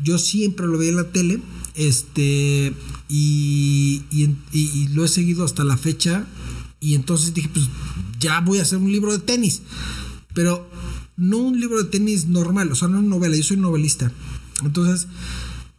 [0.02, 1.40] yo siempre lo veía en la tele.
[1.74, 2.72] Este,
[3.08, 6.26] y, y, lo he seguido hasta la fecha.
[6.80, 7.68] Y entonces dije, pues
[8.20, 9.62] ya voy a hacer un libro de tenis.
[10.34, 10.68] Pero
[11.16, 14.10] no un libro de tenis normal, o sea, no una novela, yo soy novelista.
[14.64, 15.06] Entonces,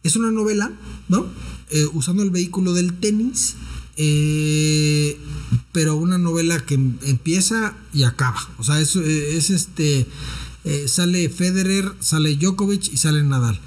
[0.02, 0.72] es una novela,
[1.08, 1.26] ¿no?
[1.70, 3.56] Eh, usando el vehículo del tenis,
[3.96, 5.18] eh,
[5.72, 8.38] pero una novela que em- empieza y acaba.
[8.58, 10.06] O sea, es, es este.
[10.66, 13.58] Eh, sale Federer, sale Djokovic y sale Nadal.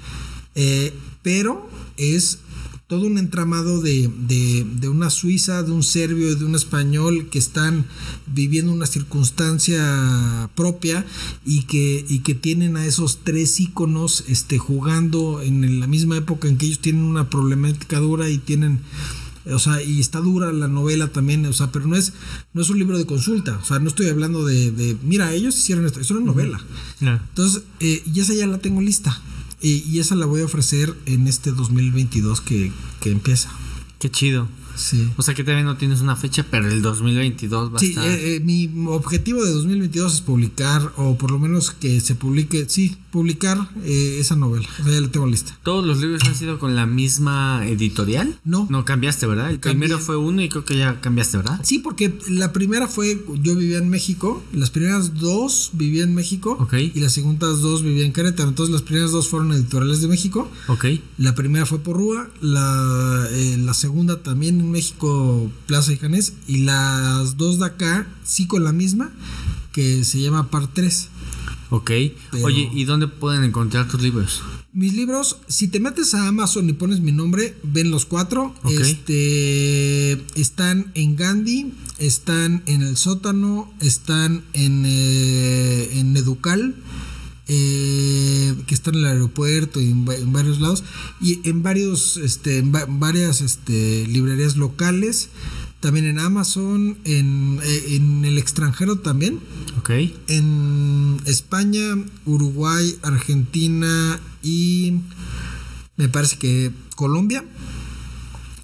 [0.54, 2.38] Eh, pero es
[2.86, 7.38] todo un entramado de, de- de una suiza, de un serbio de un español que
[7.38, 7.86] están
[8.26, 11.06] viviendo una circunstancia propia
[11.44, 16.48] y que, y que tienen a esos tres íconos este, jugando en la misma época
[16.48, 18.80] en que ellos tienen una problemática dura y tienen
[19.46, 22.12] O sea, y está dura la novela también, o sea, pero no es,
[22.52, 23.58] no es un libro de consulta.
[23.62, 26.60] O sea, no estoy hablando de, de mira, ellos hicieron esto, es una novela.
[27.00, 29.20] Entonces, eh, y esa ya la tengo lista.
[29.62, 33.50] Y, y esa la voy a ofrecer en este 2022 que, que empieza.
[33.98, 34.48] Qué chido.
[34.76, 35.10] Sí.
[35.16, 38.06] O sea que todavía no tienes una fecha, pero el 2022 va a Sí, estar.
[38.08, 42.66] eh, eh, mi objetivo de 2022 es publicar, o por lo menos que se publique,
[42.68, 44.68] sí, publicar eh, esa novela.
[44.80, 45.58] O sea, ya la tengo lista.
[45.62, 48.38] ¿Todos los libros han sido con la misma editorial?
[48.44, 48.66] No.
[48.70, 49.50] No cambiaste, ¿verdad?
[49.50, 49.80] El Cambié.
[49.88, 51.60] primero fue uno y creo que ya cambiaste, ¿verdad?
[51.64, 56.56] Sí, porque la primera fue, yo vivía en México, las primeras dos vivía en México
[56.60, 56.74] Ok.
[56.94, 58.48] y las segundas dos vivía en Querétaro.
[58.48, 60.50] Entonces las primeras dos fueron editoriales de México.
[60.68, 60.86] Ok.
[61.18, 66.32] La primera fue por Rúa, la, eh, la segunda también en México, Plaza y Janés,
[66.46, 69.10] y las dos de acá, sí con la misma,
[69.72, 71.08] que se llama Par 3.
[71.70, 71.90] Ok.
[72.32, 74.42] Pero- Oye, ¿y dónde pueden encontrar tus libros?
[74.72, 78.54] Mis libros, si te metes a Amazon y pones mi nombre, ven los cuatro.
[78.62, 78.70] Ok.
[78.70, 86.76] Este están en Gandhi, están en el sótano, están en, eh, en Educal,
[87.52, 90.84] eh, que están en el aeropuerto y en, va- en varios lados,
[91.20, 95.30] y en varios, este, en va- varias este, librerías locales,
[95.80, 99.40] también en Amazon, en, eh, en el extranjero también
[99.78, 99.90] Ok.
[100.28, 101.82] en España,
[102.24, 105.00] Uruguay, Argentina y
[105.96, 107.44] me parece que Colombia.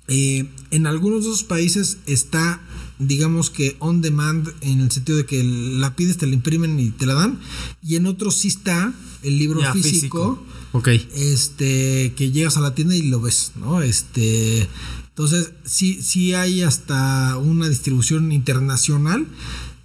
[0.09, 2.61] Eh, en algunos de esos países está,
[2.99, 6.91] digamos que on demand, en el sentido de que la pides, te la imprimen y
[6.91, 7.39] te la dan.
[7.83, 8.93] Y en otros sí está
[9.23, 10.43] el libro Ya, físico,
[10.73, 10.89] Ok.
[11.15, 13.83] este, que llegas a la tienda y lo ves, ¿no?
[13.83, 14.69] Este,
[15.09, 19.27] entonces, sí, sí hay hasta una distribución internacional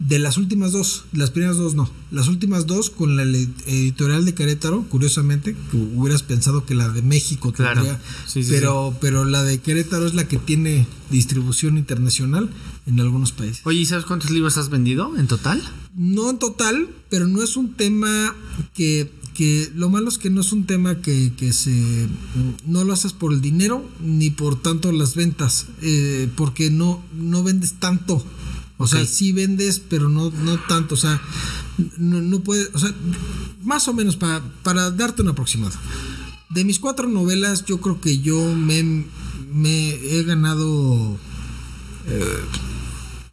[0.07, 4.25] de las últimas dos, las primeras dos no, las últimas dos con la ed- editorial
[4.25, 7.81] de Querétaro, curiosamente, que hubieras pensado que la de México Claro.
[7.83, 12.49] tendría, Sí, sí, pero, pero la de Querétaro es la que tiene distribución internacional
[12.87, 13.61] en algunos países.
[13.63, 15.61] Oye, ¿y sabes cuántos libros has vendido en total?
[15.95, 18.35] No en total, pero no es un tema
[18.73, 22.07] que, que lo malo es que no es un tema que, que se
[22.65, 27.43] no lo haces por el dinero ni por tanto las ventas, eh, porque no, no
[27.43, 28.25] vendes tanto.
[28.81, 30.95] O sea, sí vendes, pero no, no tanto.
[30.95, 31.21] O sea,
[31.97, 32.93] no, no puedes, o sea,
[33.63, 35.77] más o menos para, para darte un aproximado.
[36.49, 39.05] De mis cuatro novelas, yo creo que yo me,
[39.53, 41.17] me he ganado
[42.07, 42.39] eh,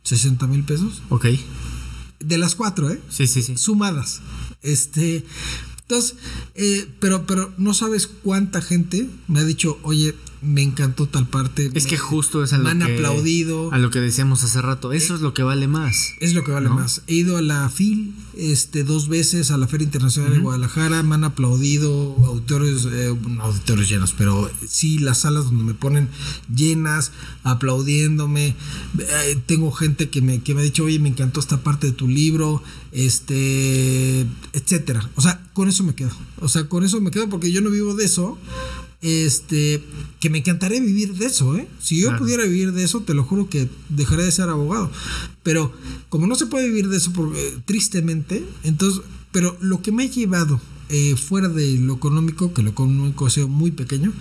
[0.05, 1.03] 60 mil pesos.
[1.09, 1.27] Ok.
[2.21, 3.01] De las cuatro, ¿eh?
[3.09, 3.57] Sí, sí, sí.
[3.57, 4.21] sumadas.
[4.63, 5.25] Este,
[5.83, 6.17] entonces,
[6.55, 11.71] eh, pero, pero no sabes cuánta gente me ha dicho, oye, me encantó tal parte.
[11.75, 13.73] Es me- que justo es a lo me han que, aplaudido.
[13.73, 14.93] A lo que decíamos hace rato.
[14.93, 16.13] Eso es lo que vale más.
[16.21, 16.77] Es lo que vale ¿no?
[16.77, 17.03] más.
[17.07, 21.17] He ido a la FIL este, dos veces, a la Feria Internacional de Guadalajara, me
[21.17, 26.09] han aplaudido auditores, eh, no auditores llenos, pero sí las salas donde me ponen
[26.55, 27.11] llenas,
[27.43, 28.55] aplaudiéndome.
[29.01, 31.93] Eh, tengo gente que me, que me ha dicho, oye, me encantó esta parte de
[31.95, 32.63] tu libro,
[32.93, 34.21] este,
[34.53, 35.09] etcétera.
[35.17, 36.13] O sea, con eso me quedo.
[36.41, 38.39] O sea, con eso me quedo porque yo no vivo de eso.
[39.01, 39.81] Este,
[40.19, 41.69] que me encantaría vivir de eso, ¿eh?
[41.81, 42.25] Si yo Claro.
[42.25, 44.91] pudiera vivir de eso, te lo juro que dejaré de ser abogado.
[45.45, 45.73] Pero
[46.09, 50.11] como no se puede vivir de eso, eh, tristemente, entonces, pero lo que me ha
[50.11, 54.13] llevado eh, fuera de lo económico, que lo económico ha sido muy pequeño,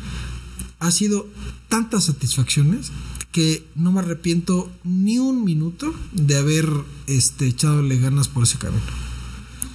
[0.80, 1.28] ha sido
[1.70, 2.92] tantas satisfacciones
[3.32, 6.70] que no me arrepiento ni un minuto de haber
[7.08, 8.82] este, echadole ganas por ese camino.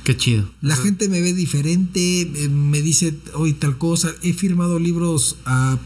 [0.05, 0.51] Qué chido.
[0.61, 4.13] La gente me ve diferente, eh, me dice hoy tal cosa.
[4.23, 5.79] He firmado libros a,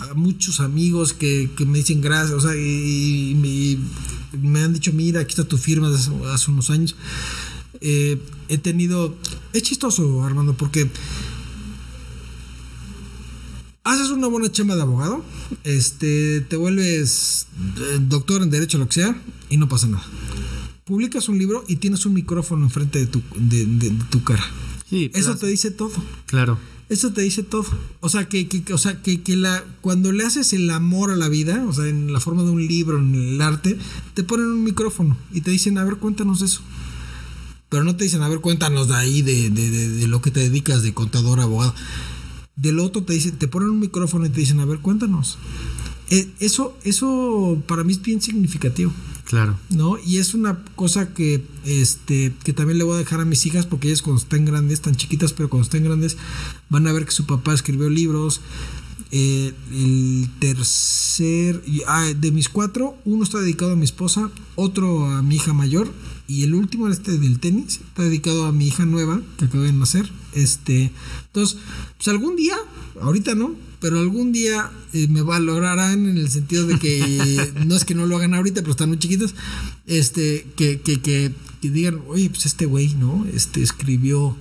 [0.00, 4.74] a muchos amigos que, que me dicen gracias, o sea, y, y me, me han
[4.74, 5.90] dicho, mira, aquí está tu firma
[6.32, 6.94] hace unos años.
[7.80, 8.18] Eh,
[8.48, 9.16] he tenido...
[9.52, 10.90] Es chistoso, Armando, porque
[13.84, 15.24] haces una buena chamba de abogado,
[15.62, 17.46] este, te vuelves
[17.78, 20.04] eh, doctor en derecho, lo que sea, y no pasa nada.
[20.84, 24.44] Publicas un libro y tienes un micrófono enfrente de tu, de, de- de tu cara.
[24.88, 25.92] Sí, Eso te dice todo.
[26.26, 26.58] Claro.
[26.90, 27.64] Eso te dice todo.
[28.00, 31.16] O sea, que, que- o sea, que, que la, cuando le haces el amor a
[31.16, 33.78] la vida, o sea, en la forma de un libro, en el arte,
[34.12, 36.60] te ponen un micrófono y te dicen, a ver, cuéntanos eso.
[37.70, 40.30] Pero no te dicen, a ver, cuéntanos de ahí, de, de- de- de lo que
[40.30, 41.74] te dedicas, de contador, abogado.
[42.56, 45.38] Del otro te dicen, te ponen un micrófono y te dicen, a ver, cuéntanos.
[46.10, 48.92] Eh, eso, eso para mí es bien significativo.
[49.24, 49.58] Claro.
[49.70, 49.96] ¿no?
[49.98, 53.66] Y es una cosa que, este, que también le voy a dejar a mis hijas
[53.66, 56.16] porque ellas cuando estén grandes, tan chiquitas, pero cuando estén grandes,
[56.68, 58.40] van a ver que su papá escribió libros.
[59.10, 65.22] Eh, el tercer, ah, de mis cuatro, uno está dedicado a mi esposa, otro a
[65.22, 65.92] mi hija mayor
[66.26, 69.72] y el último, este del tenis, está dedicado a mi hija nueva que acaba de
[69.72, 70.10] nacer.
[70.32, 70.90] Este,
[71.26, 71.58] entonces,
[71.96, 72.56] pues algún día
[73.00, 77.84] ahorita no, pero algún día eh, me valorarán en el sentido de que no es
[77.84, 79.34] que no lo hagan ahorita, pero están muy chiquitos,
[79.86, 83.26] este, que, que, que, que digan, oye, pues este güey, ¿no?
[83.34, 84.38] Este escribió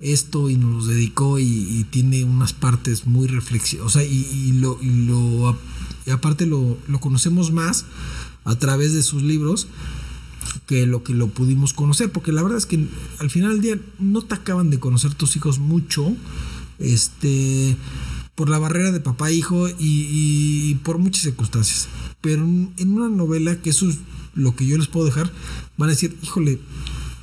[0.00, 4.26] esto y nos lo dedicó y, y tiene unas partes muy reflexivas, o sea, y,
[4.32, 5.58] y lo, y lo
[6.06, 7.84] y aparte lo, lo conocemos más
[8.46, 9.68] a través de sus libros
[10.66, 13.78] que lo que lo pudimos conocer, porque la verdad es que al final del día
[13.98, 16.16] no te acaban de conocer tus hijos mucho,
[16.78, 17.76] este,
[18.36, 21.88] por la barrera de papá e hijo y, y por muchas circunstancias.
[22.20, 23.98] Pero en una novela, que eso es
[24.34, 25.32] lo que yo les puedo dejar,
[25.76, 26.60] van a decir, híjole,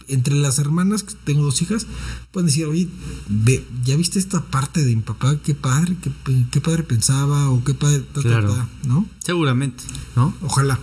[0.09, 1.87] entre las hermanas, que tengo dos hijas,
[2.31, 2.89] pueden decir, oye,
[3.29, 5.37] ve, ¿ya viste esta parte de mi papá?
[5.43, 6.11] Qué padre, qué,
[6.51, 8.53] qué padre pensaba o qué padre, ta, ta, Claro.
[8.53, 9.07] ta", ¿no?
[9.23, 9.83] Seguramente,
[10.15, 10.35] ¿no?
[10.41, 10.79] Ojalá.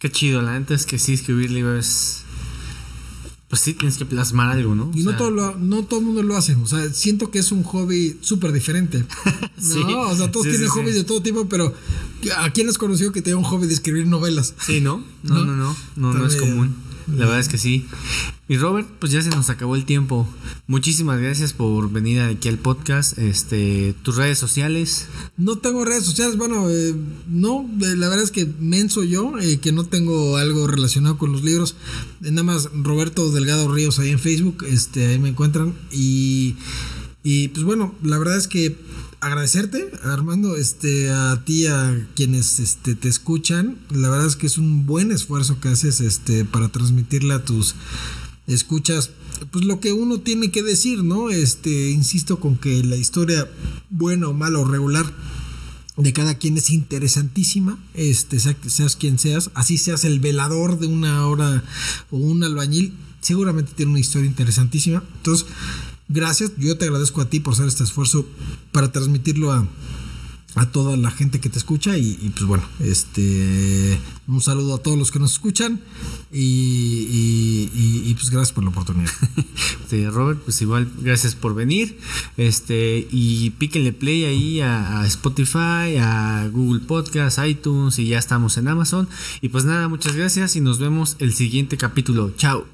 [0.00, 2.21] Qué chido, la neta es que sí, escribir libros.
[3.52, 4.90] Pues sí, tienes que plasmar algo, ¿no?
[4.94, 6.54] Y no sea, todo, lo, no todo el mundo lo hace.
[6.54, 9.00] O sea, siento que es un hobby súper diferente.
[9.04, 9.62] ¿no?
[9.62, 9.82] Sí.
[9.84, 11.74] O sea, todos Sí, tienen sí, hobbies de todo tipo, pero
[12.38, 14.54] ¿a quién has conocido que tenga un hobby de escribir novelas?
[14.64, 15.04] Sí, ¿no?
[15.22, 15.44] No, ¿No?
[15.44, 15.76] no, no.
[15.96, 16.74] No, no es común.
[17.08, 17.86] La verdad es que sí.
[18.48, 20.28] Y Robert, pues ya se nos acabó el tiempo.
[20.66, 23.16] Muchísimas gracias por venir aquí al podcast.
[23.18, 25.06] Este, tus redes sociales.
[25.36, 26.94] No tengo redes sociales, bueno, eh,
[27.28, 31.32] no, eh, la verdad es que menso yo, eh, que no tengo algo relacionado con
[31.32, 31.76] los libros.
[32.20, 35.74] Nada más Roberto Delgado Ríos ahí en Facebook, este, ahí me encuentran.
[35.90, 36.56] Y,
[37.22, 38.76] y pues bueno, la verdad es que
[39.22, 43.78] agradecerte, Armando, este, a ti, a quienes este, te escuchan.
[43.90, 47.74] La verdad es que es un buen esfuerzo que haces este, para transmitirle a tus
[48.48, 49.10] escuchas
[49.52, 51.30] pues lo que uno tiene que decir, ¿no?
[51.30, 53.48] Este, insisto con que la historia
[53.90, 55.06] buena o mala o regular
[55.96, 60.86] de cada quien es interesantísima, este, sea- seas quien seas, así seas el velador de
[60.86, 61.62] una hora
[62.10, 65.02] o un albañil, seguramente tiene una historia interesantísima.
[65.18, 65.46] Entonces,
[66.12, 68.26] gracias, yo te agradezco a ti por hacer este esfuerzo
[68.72, 69.66] para transmitirlo a,
[70.54, 73.98] a toda la gente que te escucha y, pues bueno, este
[74.28, 75.80] un saludo a todos los que nos escuchan
[76.30, 79.10] y, y- pues gracias por la oportunidad.
[80.12, 81.98] Robert, pues igual, gracias por venir.
[82.36, 88.56] Este, y píquenle play ahí a, a Spotify, a Google Podcast, iTunes y ya estamos
[88.56, 89.08] en Amazon.
[89.42, 92.32] Y pues nada, muchas gracias y nos vemos el siguiente capítulo.
[92.36, 92.71] Chao.